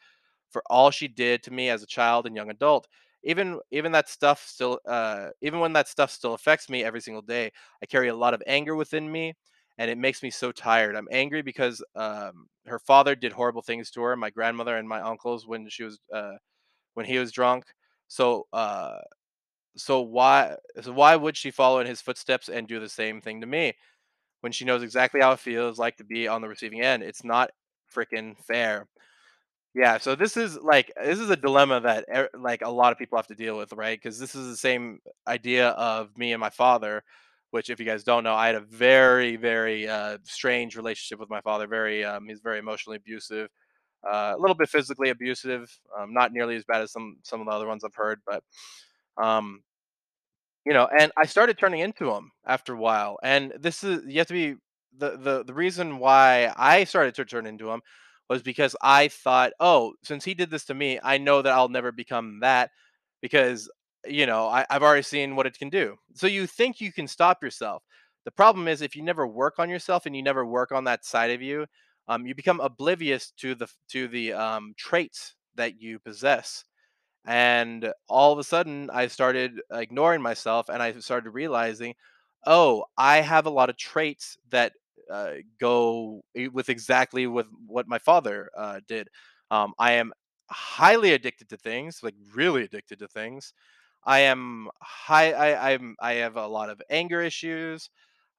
for 0.50 0.62
all 0.70 0.92
she 0.92 1.08
did 1.08 1.42
to 1.44 1.52
me 1.52 1.70
as 1.70 1.84
a 1.84 1.88
child 1.88 2.26
and 2.26 2.36
young 2.36 2.50
adult. 2.50 2.88
Even 3.24 3.60
even 3.72 3.92
that 3.94 4.10
stuff 4.10 4.46
still 4.48 4.80
uh 4.88 5.30
even 5.42 5.60
when 5.60 5.74
that 5.74 5.88
stuff 5.88 6.12
still 6.12 6.34
affects 6.34 6.70
me 6.70 6.84
every 6.84 7.02
single 7.02 7.22
day, 7.22 7.52
I 7.82 7.86
carry 7.88 8.08
a 8.10 8.16
lot 8.16 8.34
of 8.34 8.44
anger 8.48 8.76
within 8.76 9.12
me 9.12 9.34
and 9.78 9.90
it 9.92 9.98
makes 9.98 10.24
me 10.24 10.30
so 10.32 10.52
tired. 10.52 10.96
I'm 10.96 11.08
angry 11.12 11.42
because 11.42 11.84
um 11.96 12.48
her 12.68 12.80
father 12.80 13.16
did 13.16 13.34
horrible 13.34 13.62
things 13.62 13.92
to 13.92 14.02
her, 14.02 14.16
my 14.16 14.30
grandmother 14.30 14.78
and 14.78 14.88
my 14.88 15.02
uncles 15.02 15.48
when 15.48 15.68
she 15.70 15.84
was 15.84 16.00
uh 16.14 16.34
when 16.96 17.06
he 17.08 17.20
was 17.20 17.32
drunk. 17.34 17.66
So 18.10 18.48
uh 18.54 19.00
so 19.78 20.02
why 20.02 20.56
so 20.82 20.92
why 20.92 21.16
would 21.16 21.38
she 21.38 21.52
follow 21.52 21.80
in 21.80 21.88
his 21.88 22.02
footsteps 22.02 22.50
and 22.50 22.68
do 22.68 22.80
the 22.80 22.90
same 22.90 23.22
thing 23.22 23.42
to 23.42 23.48
me 23.48 23.74
when 24.42 24.52
she 24.54 24.66
knows 24.66 24.84
exactly 24.84 25.22
how 25.22 25.34
it 25.34 25.40
feels 25.40 25.80
like 25.80 25.98
to 25.98 26.06
be 26.06 26.28
on 26.28 26.42
the 26.42 26.50
receiving 26.50 26.82
end? 26.82 27.04
It's 27.04 27.24
not 27.24 27.52
freaking 27.94 28.38
fair. 28.46 28.88
Yeah, 29.78 30.00
so 30.00 30.16
this 30.16 30.38
is 30.38 30.58
like 30.58 30.92
this 31.04 31.20
is 31.20 31.30
a 31.30 31.36
dilemma 31.36 31.80
that 31.82 32.06
like 32.40 32.64
a 32.64 32.70
lot 32.70 32.92
of 32.92 32.98
people 32.98 33.18
have 33.20 33.28
to 33.28 33.36
deal 33.36 33.56
with, 33.58 33.74
right? 33.74 33.96
Because 34.02 34.18
this 34.18 34.34
is 34.34 34.50
the 34.50 34.58
same 34.58 35.00
idea 35.28 35.70
of 35.70 36.18
me 36.18 36.34
and 36.34 36.40
my 36.42 36.50
father, 36.50 37.04
which 37.52 37.70
if 37.70 37.80
you 37.80 37.86
guys 37.86 38.04
don't 38.04 38.24
know, 38.24 38.34
I 38.34 38.48
had 38.48 38.56
a 38.56 38.60
very 38.62 39.36
very 39.36 39.88
uh, 39.88 40.18
strange 40.24 40.76
relationship 40.76 41.20
with 41.20 41.30
my 41.30 41.42
father. 41.42 41.68
Very 41.68 42.04
um, 42.04 42.28
he's 42.28 42.42
very 42.42 42.58
emotionally 42.58 42.98
abusive, 42.98 43.50
uh, 44.10 44.36
a 44.38 44.40
little 44.40 44.56
bit 44.56 44.70
physically 44.70 45.10
abusive, 45.10 45.70
um, 46.00 46.14
not 46.14 46.34
nearly 46.34 46.56
as 46.56 46.66
bad 46.66 46.82
as 46.84 46.92
some 46.94 47.18
some 47.24 47.42
of 47.42 47.48
the 47.48 47.54
other 47.54 47.68
ones 47.68 47.84
I've 47.84 47.96
heard, 47.96 48.22
but 48.28 48.44
um, 49.18 49.62
you 50.66 50.74
know, 50.74 50.88
and 51.00 51.12
I 51.18 51.26
started 51.26 51.58
turning 51.58 51.80
into 51.80 52.12
him 52.12 52.32
after 52.46 52.74
a 52.74 52.78
while, 52.78 53.18
and 53.24 53.54
this 53.60 53.84
is 53.84 54.04
you 54.08 54.18
have 54.20 54.28
to 54.28 54.34
be 54.34 54.56
the 54.98 55.18
the 55.18 55.44
the 55.46 55.54
reason 55.54 56.00
why 56.00 56.52
I 56.58 56.84
started 56.84 57.16
to 57.16 57.26
turn 57.26 57.46
into 57.48 57.70
him 57.72 57.82
was 58.30 58.42
because 58.44 58.76
I 58.82 59.08
thought, 59.10 59.54
"Oh, 59.60 59.94
since 60.04 60.26
he 60.26 60.34
did 60.34 60.50
this 60.52 60.66
to 60.66 60.74
me, 60.74 61.00
I 61.04 61.18
know 61.18 61.42
that 61.42 61.54
I'll 61.54 61.70
never 61.70 61.92
become 61.92 62.40
that 62.42 62.72
because, 63.22 63.70
you 64.06 64.26
know, 64.26 64.48
I, 64.48 64.66
I've 64.70 64.84
already 64.84 65.04
seen 65.04 65.36
what 65.36 65.48
it 65.48 65.58
can 65.58 65.70
do." 65.70 65.96
So 66.16 66.28
you 66.28 66.48
think 66.48 66.82
you 66.82 66.92
can 66.92 67.08
stop 67.08 67.44
yourself. 67.44 67.84
The 68.26 68.32
problem 68.32 68.68
is 68.68 68.82
if 68.82 68.96
you 68.96 69.04
never 69.04 69.26
work 69.28 69.56
on 69.60 69.70
yourself 69.70 70.06
and 70.06 70.16
you 70.16 70.24
never 70.24 70.46
work 70.46 70.72
on 70.72 70.84
that 70.86 71.06
side 71.06 71.32
of 71.32 71.42
you, 71.42 71.66
um, 72.08 72.26
you 72.28 72.36
become 72.36 72.60
oblivious 72.60 73.32
to 73.38 73.56
the 73.56 73.68
to 73.90 74.08
the 74.08 74.34
um, 74.34 74.74
traits 74.78 75.36
that 75.56 75.82
you 75.82 76.00
possess 76.00 76.64
and 77.26 77.92
all 78.08 78.32
of 78.32 78.40
a 78.40 78.44
sudden, 78.44 78.90
I 78.92 79.08
started 79.08 79.60
ignoring 79.72 80.22
myself 80.22 80.70
and 80.70 80.82
I 80.82 80.94
started 81.00 81.32
realizing, 81.32 81.96
oh, 82.46 82.86
I 82.98 83.18
have 83.22 83.46
a 83.46 83.50
lot 83.50 83.70
of 83.70 83.78
traits 83.78 84.38
that 84.50 84.74
uh, 85.12 85.34
go 85.60 86.22
with 86.54 86.70
exactly 86.70 87.28
with 87.28 87.48
what 87.66 87.88
my 87.88 88.00
father 88.00 88.50
uh, 88.58 88.80
did. 88.88 89.08
Um, 89.52 89.74
I 89.80 89.94
am 89.94 90.14
highly 90.50 91.14
addicted 91.14 91.50
to 91.50 91.58
things, 91.58 92.00
like 92.04 92.16
really 92.36 92.64
addicted 92.64 93.00
to 93.00 93.08
things. 93.08 93.54
I 94.06 94.20
am 94.20 94.70
high. 94.82 95.32
I, 95.34 95.74
I'm. 95.74 95.96
I 96.02 96.14
have 96.16 96.38
a 96.38 96.48
lot 96.48 96.70
of 96.70 96.82
anger 96.90 97.22
issues. 97.22 97.90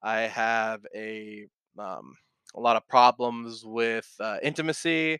I 0.01 0.21
have 0.21 0.81
a 0.95 1.45
um, 1.77 2.15
a 2.55 2.59
lot 2.59 2.75
of 2.77 2.87
problems 2.87 3.63
with 3.65 4.07
uh, 4.19 4.37
intimacy 4.43 5.19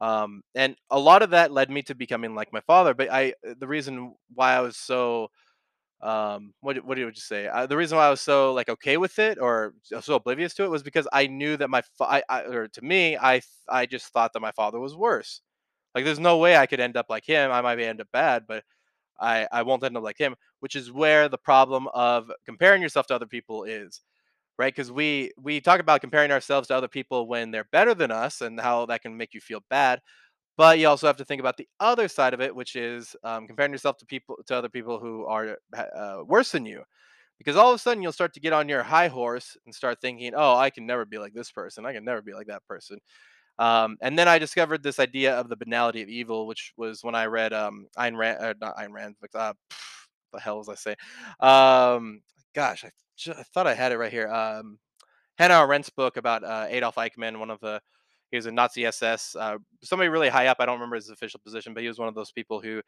um, 0.00 0.42
and 0.54 0.76
a 0.90 0.98
lot 0.98 1.22
of 1.22 1.30
that 1.30 1.52
led 1.52 1.70
me 1.70 1.82
to 1.84 1.94
becoming 1.94 2.34
like 2.34 2.52
my 2.52 2.60
father. 2.60 2.94
But 2.94 3.10
I, 3.10 3.34
the 3.58 3.66
reason 3.66 4.14
why 4.34 4.54
I 4.54 4.60
was 4.60 4.76
so, 4.76 5.28
um, 6.02 6.52
what 6.60 6.84
what 6.84 6.94
do 6.96 7.00
you 7.02 7.12
say? 7.14 7.48
Uh, 7.48 7.66
the 7.66 7.76
reason 7.76 7.96
why 7.98 8.06
I 8.06 8.10
was 8.10 8.20
so 8.20 8.52
like 8.52 8.68
okay 8.68 8.96
with 8.98 9.18
it 9.18 9.38
or 9.40 9.74
so 9.82 10.00
so 10.00 10.14
oblivious 10.16 10.54
to 10.54 10.64
it 10.64 10.70
was 10.70 10.82
because 10.82 11.08
I 11.12 11.26
knew 11.26 11.56
that 11.56 11.70
my, 11.70 11.82
fa- 11.98 12.04
I, 12.04 12.22
I, 12.28 12.40
or 12.42 12.68
to 12.68 12.82
me, 12.82 13.16
I, 13.16 13.40
I 13.68 13.86
just 13.86 14.06
thought 14.12 14.32
that 14.34 14.40
my 14.40 14.52
father 14.52 14.78
was 14.78 14.94
worse. 14.96 15.40
Like, 15.94 16.04
there's 16.04 16.20
no 16.20 16.38
way 16.38 16.56
I 16.56 16.66
could 16.66 16.80
end 16.80 16.96
up 16.96 17.06
like 17.10 17.26
him. 17.26 17.50
I 17.52 17.62
might 17.62 17.80
end 17.80 18.00
up 18.02 18.08
bad, 18.12 18.44
but 18.48 18.64
I, 19.20 19.48
I 19.52 19.62
won't 19.62 19.84
end 19.84 19.96
up 19.96 20.02
like 20.04 20.18
him. 20.18 20.36
Which 20.60 20.76
is 20.76 20.92
where 20.92 21.28
the 21.28 21.38
problem 21.38 21.88
of 21.94 22.30
comparing 22.46 22.82
yourself 22.82 23.06
to 23.08 23.14
other 23.14 23.26
people 23.26 23.64
is 23.64 24.02
right 24.58 24.74
because 24.74 24.92
we 24.92 25.32
we 25.40 25.60
talk 25.60 25.80
about 25.80 26.00
comparing 26.00 26.30
ourselves 26.30 26.68
to 26.68 26.74
other 26.76 26.88
people 26.88 27.28
when 27.28 27.50
they're 27.50 27.68
better 27.72 27.94
than 27.94 28.10
us 28.10 28.40
and 28.40 28.60
how 28.60 28.86
that 28.86 29.02
can 29.02 29.16
make 29.16 29.34
you 29.34 29.40
feel 29.40 29.62
bad 29.70 30.00
but 30.56 30.78
you 30.78 30.88
also 30.88 31.06
have 31.06 31.16
to 31.18 31.24
think 31.24 31.40
about 31.40 31.56
the 31.56 31.68
other 31.80 32.08
side 32.08 32.34
of 32.34 32.40
it, 32.40 32.54
which 32.54 32.76
is 32.76 33.14
um, 33.24 33.46
comparing 33.46 33.72
yourself 33.72 33.96
to 33.98 34.06
people 34.06 34.36
to 34.46 34.56
other 34.56 34.68
people 34.68 34.98
who 34.98 35.24
are 35.26 35.58
uh, 35.76 36.18
worse 36.24 36.52
than 36.52 36.66
you. 36.66 36.82
Because 37.38 37.56
all 37.56 37.70
of 37.70 37.76
a 37.76 37.78
sudden 37.78 38.02
you'll 38.02 38.12
start 38.12 38.32
to 38.34 38.40
get 38.40 38.54
on 38.54 38.68
your 38.68 38.82
high 38.82 39.08
horse 39.08 39.56
and 39.66 39.74
start 39.74 40.00
thinking, 40.00 40.32
"Oh, 40.34 40.56
I 40.56 40.70
can 40.70 40.86
never 40.86 41.04
be 41.04 41.18
like 41.18 41.34
this 41.34 41.50
person. 41.50 41.84
I 41.86 41.92
can 41.92 42.04
never 42.04 42.22
be 42.22 42.32
like 42.32 42.46
that 42.46 42.64
person." 42.66 42.98
Um, 43.58 43.96
and 44.02 44.18
then 44.18 44.28
I 44.28 44.38
discovered 44.38 44.82
this 44.82 44.98
idea 44.98 45.34
of 45.38 45.48
the 45.48 45.56
banality 45.56 46.02
of 46.02 46.08
evil, 46.08 46.46
which 46.46 46.72
was 46.76 47.02
when 47.02 47.14
I 47.14 47.26
read 47.26 47.52
um, 47.52 47.86
Ayn 47.98 48.16
Rand, 48.16 48.38
uh, 48.40 48.54
not 48.60 48.76
Ayn 48.76 48.90
Rand, 48.90 49.16
but 49.20 49.34
uh, 49.34 49.54
the 50.32 50.40
hell 50.40 50.58
was 50.58 50.68
I 50.68 50.74
say? 50.74 50.96
Um, 51.40 52.20
gosh, 52.54 52.84
I, 52.84 52.90
ju- 53.16 53.34
I 53.36 53.42
thought 53.42 53.66
I 53.66 53.74
had 53.74 53.92
it 53.92 53.98
right 53.98 54.12
here. 54.12 54.28
Um, 54.28 54.78
Hannah 55.38 55.54
Arendt's 55.54 55.90
book 55.90 56.16
about 56.16 56.44
uh, 56.44 56.66
Adolf 56.68 56.96
Eichmann, 56.96 57.38
one 57.38 57.50
of 57.50 57.60
the 57.60 57.80
he 58.30 58.36
was 58.36 58.46
a 58.46 58.52
Nazi 58.52 58.84
SS, 58.86 59.36
uh, 59.36 59.58
somebody 59.82 60.08
really 60.08 60.28
high 60.28 60.48
up. 60.48 60.58
I 60.60 60.66
don't 60.66 60.76
remember 60.76 60.96
his 60.96 61.10
official 61.10 61.40
position, 61.44 61.74
but 61.74 61.82
he 61.82 61.88
was 61.88 61.98
one 61.98 62.08
of 62.08 62.14
those 62.14 62.32
people 62.32 62.60
who 62.60 62.82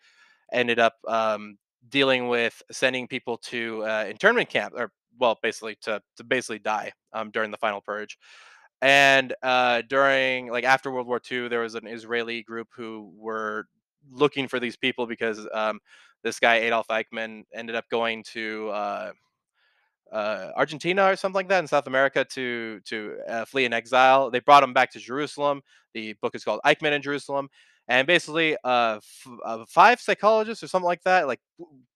ended 0.53 0.79
up 0.79 0.94
um, 1.07 1.57
dealing 1.88 2.29
with 2.29 2.61
sending 2.70 3.07
people 3.07 3.38
to 3.38 3.85
uh, 3.85 4.07
internment 4.09 4.48
camp, 4.48 4.74
or 4.77 4.90
well, 5.18 5.38
basically 5.42 5.77
to 5.83 6.01
to 6.16 6.24
basically 6.24 6.59
die 6.59 6.92
um, 7.12 7.31
during 7.31 7.51
the 7.51 7.57
final 7.57 7.81
purge. 7.81 8.18
And 8.81 9.35
uh, 9.42 9.83
during 9.88 10.51
like 10.51 10.64
after 10.64 10.90
World 10.90 11.07
War 11.07 11.20
II, 11.31 11.48
there 11.48 11.61
was 11.61 11.74
an 11.74 11.87
Israeli 11.87 12.42
group 12.42 12.68
who 12.77 13.12
were 13.16 13.66
looking 14.11 14.48
for 14.48 14.61
these 14.61 14.77
people 14.77 15.07
because 15.07 15.46
um, 15.53 15.81
this 16.22 16.38
guy 16.38 16.57
Adolf 16.57 16.88
Eichmann 16.88 17.42
ended 17.55 17.77
up 17.77 17.85
going 17.90 18.24
to 18.33 18.70
uh, 20.12 20.51
Argentina 20.57 21.07
or 21.07 21.16
something 21.16 21.35
like 21.35 21.49
that 21.49 21.61
in 21.61 21.66
South 21.66 21.87
America 21.87 22.25
to 22.25 22.81
to 22.87 23.18
uh, 23.29 23.44
flee 23.44 23.64
in 23.64 23.73
exile. 23.73 24.31
They 24.31 24.40
brought 24.40 24.62
him 24.62 24.73
back 24.73 24.90
to 24.92 24.99
Jerusalem. 24.99 25.62
The 25.94 26.14
book 26.14 26.35
is 26.35 26.44
called 26.44 26.61
Eichmann 26.64 26.92
in 26.92 27.03
Jerusalem, 27.03 27.49
and 27.88 28.07
basically, 28.07 28.57
uh, 28.64 28.97
f- 28.97 29.33
uh, 29.44 29.64
five 29.68 30.01
psychologists 30.01 30.62
or 30.62 30.68
something 30.68 30.87
like 30.87 31.03
that, 31.05 31.27
like 31.27 31.40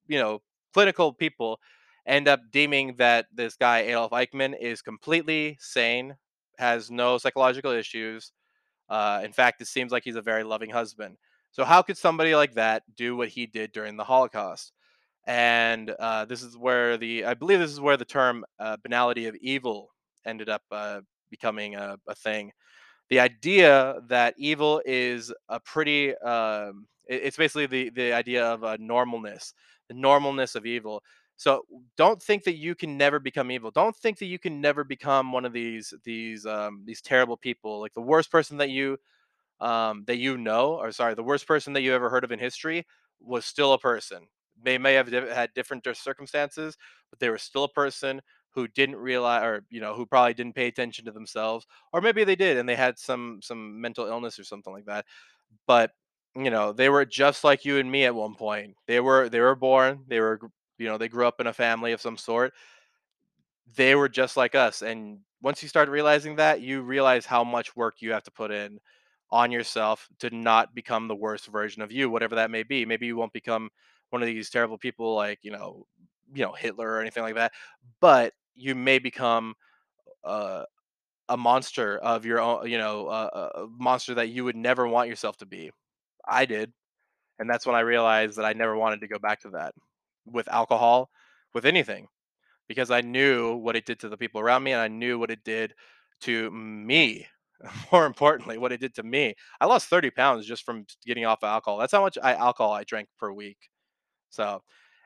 you 0.08 0.18
know, 0.18 0.40
clinical 0.74 1.12
people, 1.12 1.60
end 2.06 2.28
up 2.28 2.40
deeming 2.50 2.96
that 2.96 3.26
this 3.32 3.56
guy 3.56 3.80
Adolf 3.80 4.12
Eichmann 4.12 4.54
is 4.60 4.82
completely 4.82 5.56
sane, 5.60 6.16
has 6.58 6.90
no 6.90 7.18
psychological 7.18 7.72
issues. 7.72 8.32
Uh, 8.88 9.22
in 9.24 9.32
fact, 9.32 9.60
it 9.62 9.66
seems 9.68 9.92
like 9.92 10.04
he's 10.04 10.16
a 10.16 10.22
very 10.22 10.44
loving 10.44 10.70
husband. 10.70 11.16
So 11.50 11.64
how 11.64 11.82
could 11.82 11.98
somebody 11.98 12.34
like 12.34 12.54
that 12.54 12.82
do 12.96 13.16
what 13.16 13.28
he 13.28 13.46
did 13.46 13.72
during 13.72 13.96
the 13.96 14.04
Holocaust? 14.04 14.72
And 15.26 15.90
uh, 15.98 16.24
this 16.24 16.42
is 16.42 16.56
where 16.56 16.96
the 16.96 17.24
I 17.24 17.34
believe 17.34 17.58
this 17.60 17.70
is 17.72 17.80
where 17.80 17.96
the 17.96 18.04
term 18.04 18.44
uh, 18.58 18.76
banality 18.82 19.26
of 19.26 19.36
evil 19.36 19.90
ended 20.26 20.48
up 20.48 20.62
uh, 20.70 21.00
becoming 21.30 21.76
a, 21.76 21.96
a 22.08 22.14
thing. 22.14 22.52
The 23.10 23.20
idea 23.20 23.96
that 24.08 24.34
evil 24.38 24.82
is 24.86 25.32
a 25.48 25.60
pretty 25.60 26.16
um, 26.18 26.86
it- 27.08 27.22
it's 27.24 27.36
basically 27.36 27.66
the 27.66 27.90
the 27.90 28.12
idea 28.12 28.44
of 28.46 28.62
a 28.64 28.78
normalness, 28.78 29.52
the 29.88 29.94
normalness 29.94 30.56
of 30.56 30.66
evil. 30.66 31.02
So 31.36 31.64
don't 31.96 32.22
think 32.22 32.44
that 32.44 32.56
you 32.56 32.74
can 32.74 32.96
never 32.96 33.18
become 33.18 33.50
evil. 33.50 33.70
Don't 33.70 33.96
think 33.96 34.18
that 34.18 34.26
you 34.26 34.38
can 34.38 34.60
never 34.60 34.84
become 34.84 35.32
one 35.32 35.44
of 35.44 35.52
these 35.52 35.92
these 36.04 36.46
um, 36.46 36.82
these 36.86 37.02
terrible 37.02 37.36
people. 37.36 37.80
Like 37.80 37.94
the 37.94 38.00
worst 38.02 38.30
person 38.30 38.58
that 38.58 38.70
you 38.70 38.98
um, 39.60 40.04
that 40.06 40.18
you 40.18 40.36
know, 40.38 40.74
or 40.80 40.92
sorry, 40.92 41.14
the 41.14 41.22
worst 41.22 41.46
person 41.46 41.72
that 41.74 41.82
you 41.82 41.94
ever 41.94 42.10
heard 42.10 42.24
of 42.24 42.32
in 42.32 42.38
history 42.38 42.86
was 43.20 43.44
still 43.46 43.72
a 43.72 43.78
person. 43.78 44.26
They 44.62 44.78
may 44.78 44.94
have 44.94 45.08
had 45.10 45.52
different 45.54 45.86
circumstances, 45.96 46.76
but 47.10 47.18
they 47.20 47.30
were 47.30 47.38
still 47.38 47.64
a 47.64 47.68
person 47.68 48.20
who 48.50 48.68
didn't 48.68 48.96
realize, 48.96 49.42
or 49.44 49.64
you 49.70 49.80
know, 49.80 49.94
who 49.94 50.06
probably 50.06 50.34
didn't 50.34 50.54
pay 50.54 50.66
attention 50.68 51.04
to 51.06 51.12
themselves, 51.12 51.66
or 51.92 52.00
maybe 52.00 52.24
they 52.24 52.36
did 52.36 52.56
and 52.58 52.68
they 52.68 52.76
had 52.76 52.98
some 52.98 53.40
some 53.42 53.80
mental 53.80 54.06
illness 54.06 54.38
or 54.38 54.44
something 54.44 54.72
like 54.72 54.86
that. 54.86 55.06
But 55.66 55.92
you 56.36 56.50
know, 56.50 56.72
they 56.72 56.88
were 56.88 57.04
just 57.04 57.44
like 57.44 57.64
you 57.64 57.78
and 57.78 57.90
me 57.90 58.04
at 58.04 58.14
one 58.14 58.34
point. 58.34 58.76
They 58.86 59.00
were 59.00 59.28
they 59.28 59.40
were 59.40 59.54
born. 59.56 60.04
They 60.08 60.20
were 60.20 60.40
you 60.78 60.88
know 60.88 60.98
they 60.98 61.08
grew 61.08 61.26
up 61.26 61.40
in 61.40 61.46
a 61.46 61.52
family 61.52 61.92
of 61.92 62.00
some 62.00 62.16
sort 62.16 62.52
they 63.76 63.94
were 63.94 64.08
just 64.08 64.36
like 64.36 64.54
us, 64.54 64.82
and 64.82 65.18
once 65.40 65.62
you 65.62 65.68
start 65.68 65.88
realizing 65.88 66.36
that, 66.36 66.60
you 66.60 66.82
realize 66.82 67.26
how 67.26 67.42
much 67.44 67.74
work 67.74 67.96
you 68.00 68.12
have 68.12 68.22
to 68.24 68.30
put 68.30 68.50
in 68.50 68.78
on 69.30 69.50
yourself 69.50 70.08
to 70.20 70.30
not 70.34 70.74
become 70.74 71.08
the 71.08 71.16
worst 71.16 71.46
version 71.46 71.82
of 71.82 71.90
you, 71.90 72.10
whatever 72.10 72.34
that 72.36 72.50
may 72.50 72.62
be. 72.62 72.84
Maybe 72.84 73.06
you 73.06 73.16
won't 73.16 73.32
become 73.32 73.70
one 74.12 74.22
of 74.22 74.26
these 74.26 74.50
terrible 74.50 74.78
people 74.78 75.14
like, 75.14 75.38
you 75.42 75.50
know, 75.50 75.86
you 76.34 76.44
know, 76.44 76.52
Hitler 76.52 76.88
or 76.90 77.00
anything 77.00 77.22
like 77.22 77.34
that, 77.36 77.52
but 78.00 78.34
you 78.54 78.74
may 78.74 78.98
become 78.98 79.54
uh, 80.24 80.64
a 81.28 81.36
monster 81.36 81.98
of 81.98 82.26
your 82.26 82.40
own, 82.40 82.68
you 82.70 82.78
know, 82.78 83.06
uh, 83.08 83.50
a 83.56 83.66
monster 83.78 84.14
that 84.14 84.30
you 84.30 84.44
would 84.44 84.56
never 84.56 84.86
want 84.88 85.08
yourself 85.08 85.36
to 85.38 85.46
be. 85.46 85.70
I 86.28 86.46
did, 86.46 86.72
and 87.38 87.48
that's 87.50 87.66
when 87.66 87.76
I 87.76 87.80
realized 87.80 88.36
that 88.38 88.44
I 88.46 88.52
never 88.54 88.76
wanted 88.76 89.00
to 89.02 89.08
go 89.08 89.18
back 89.18 89.40
to 89.42 89.50
that 89.50 89.74
with 90.26 90.48
alcohol, 90.48 91.10
with 91.54 91.66
anything 91.66 92.08
because 92.68 92.90
I 92.90 93.00
knew 93.00 93.56
what 93.56 93.76
it 93.76 93.86
did 93.86 94.00
to 94.00 94.08
the 94.08 94.16
people 94.16 94.40
around 94.40 94.62
me 94.62 94.72
and 94.72 94.80
I 94.80 94.88
knew 94.88 95.18
what 95.18 95.30
it 95.30 95.44
did 95.44 95.74
to 96.22 96.50
me. 96.50 97.26
More 97.92 98.06
importantly, 98.06 98.58
what 98.58 98.72
it 98.72 98.80
did 98.80 98.94
to 98.96 99.02
me. 99.02 99.34
I 99.60 99.66
lost 99.66 99.88
30 99.88 100.10
pounds 100.10 100.46
just 100.46 100.64
from 100.64 100.86
getting 101.06 101.24
off 101.26 101.42
of 101.42 101.48
alcohol. 101.48 101.78
That's 101.78 101.92
how 101.92 102.02
much 102.02 102.18
I, 102.22 102.34
alcohol 102.34 102.72
I 102.72 102.84
drank 102.84 103.08
per 103.18 103.32
week. 103.32 103.58
So, 104.32 104.62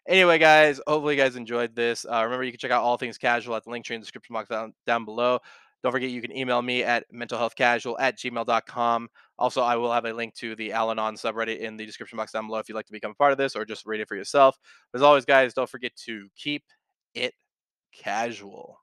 anyway, 0.09 0.39
guys, 0.39 0.81
hopefully 0.87 1.17
you 1.17 1.23
guys 1.23 1.37
enjoyed 1.37 1.75
this. 1.75 2.05
Uh, 2.05 2.23
remember, 2.25 2.45
you 2.45 2.53
can 2.53 2.59
check 2.59 2.71
out 2.71 2.83
all 2.83 2.97
things 2.97 3.19
casual 3.19 3.57
at 3.57 3.65
the 3.65 3.71
Linktree 3.71 3.93
in 3.93 4.01
the 4.01 4.05
description 4.05 4.35
box 4.35 4.49
down, 4.49 4.73
down 4.87 5.05
below. 5.05 5.41
Don't 5.83 5.93
forget, 5.93 6.11
you 6.11 6.23
can 6.23 6.37
email 6.37 6.63
me 6.63 6.83
at 6.83 7.05
mentalhealthcasual 7.13 7.97
at 8.01 8.19
gmail.com. 8.19 9.09
Also, 9.39 9.63
I 9.63 9.77
will 9.77 9.93
have 9.93 10.05
a 10.05 10.13
link 10.13 10.35
to 10.37 10.57
the 10.57 10.73
Al 10.73 10.91
Anon 10.91 11.15
subreddit 11.15 11.59
in 11.59 11.77
the 11.77 11.85
description 11.85 12.17
box 12.17 12.33
down 12.33 12.47
below 12.47 12.59
if 12.59 12.69
you'd 12.69 12.75
like 12.75 12.87
to 12.87 12.93
become 12.93 13.11
a 13.11 13.15
part 13.15 13.33
of 13.33 13.39
this 13.39 13.55
or 13.55 13.65
just 13.65 13.85
read 13.85 14.01
it 14.01 14.09
for 14.09 14.17
yourself. 14.17 14.59
As 14.95 15.03
always, 15.03 15.25
guys, 15.25 15.55
don't 15.55 15.69
forget 15.69 15.95
to 16.07 16.29
keep 16.37 16.65
it 17.15 17.35
casual. 17.93 18.81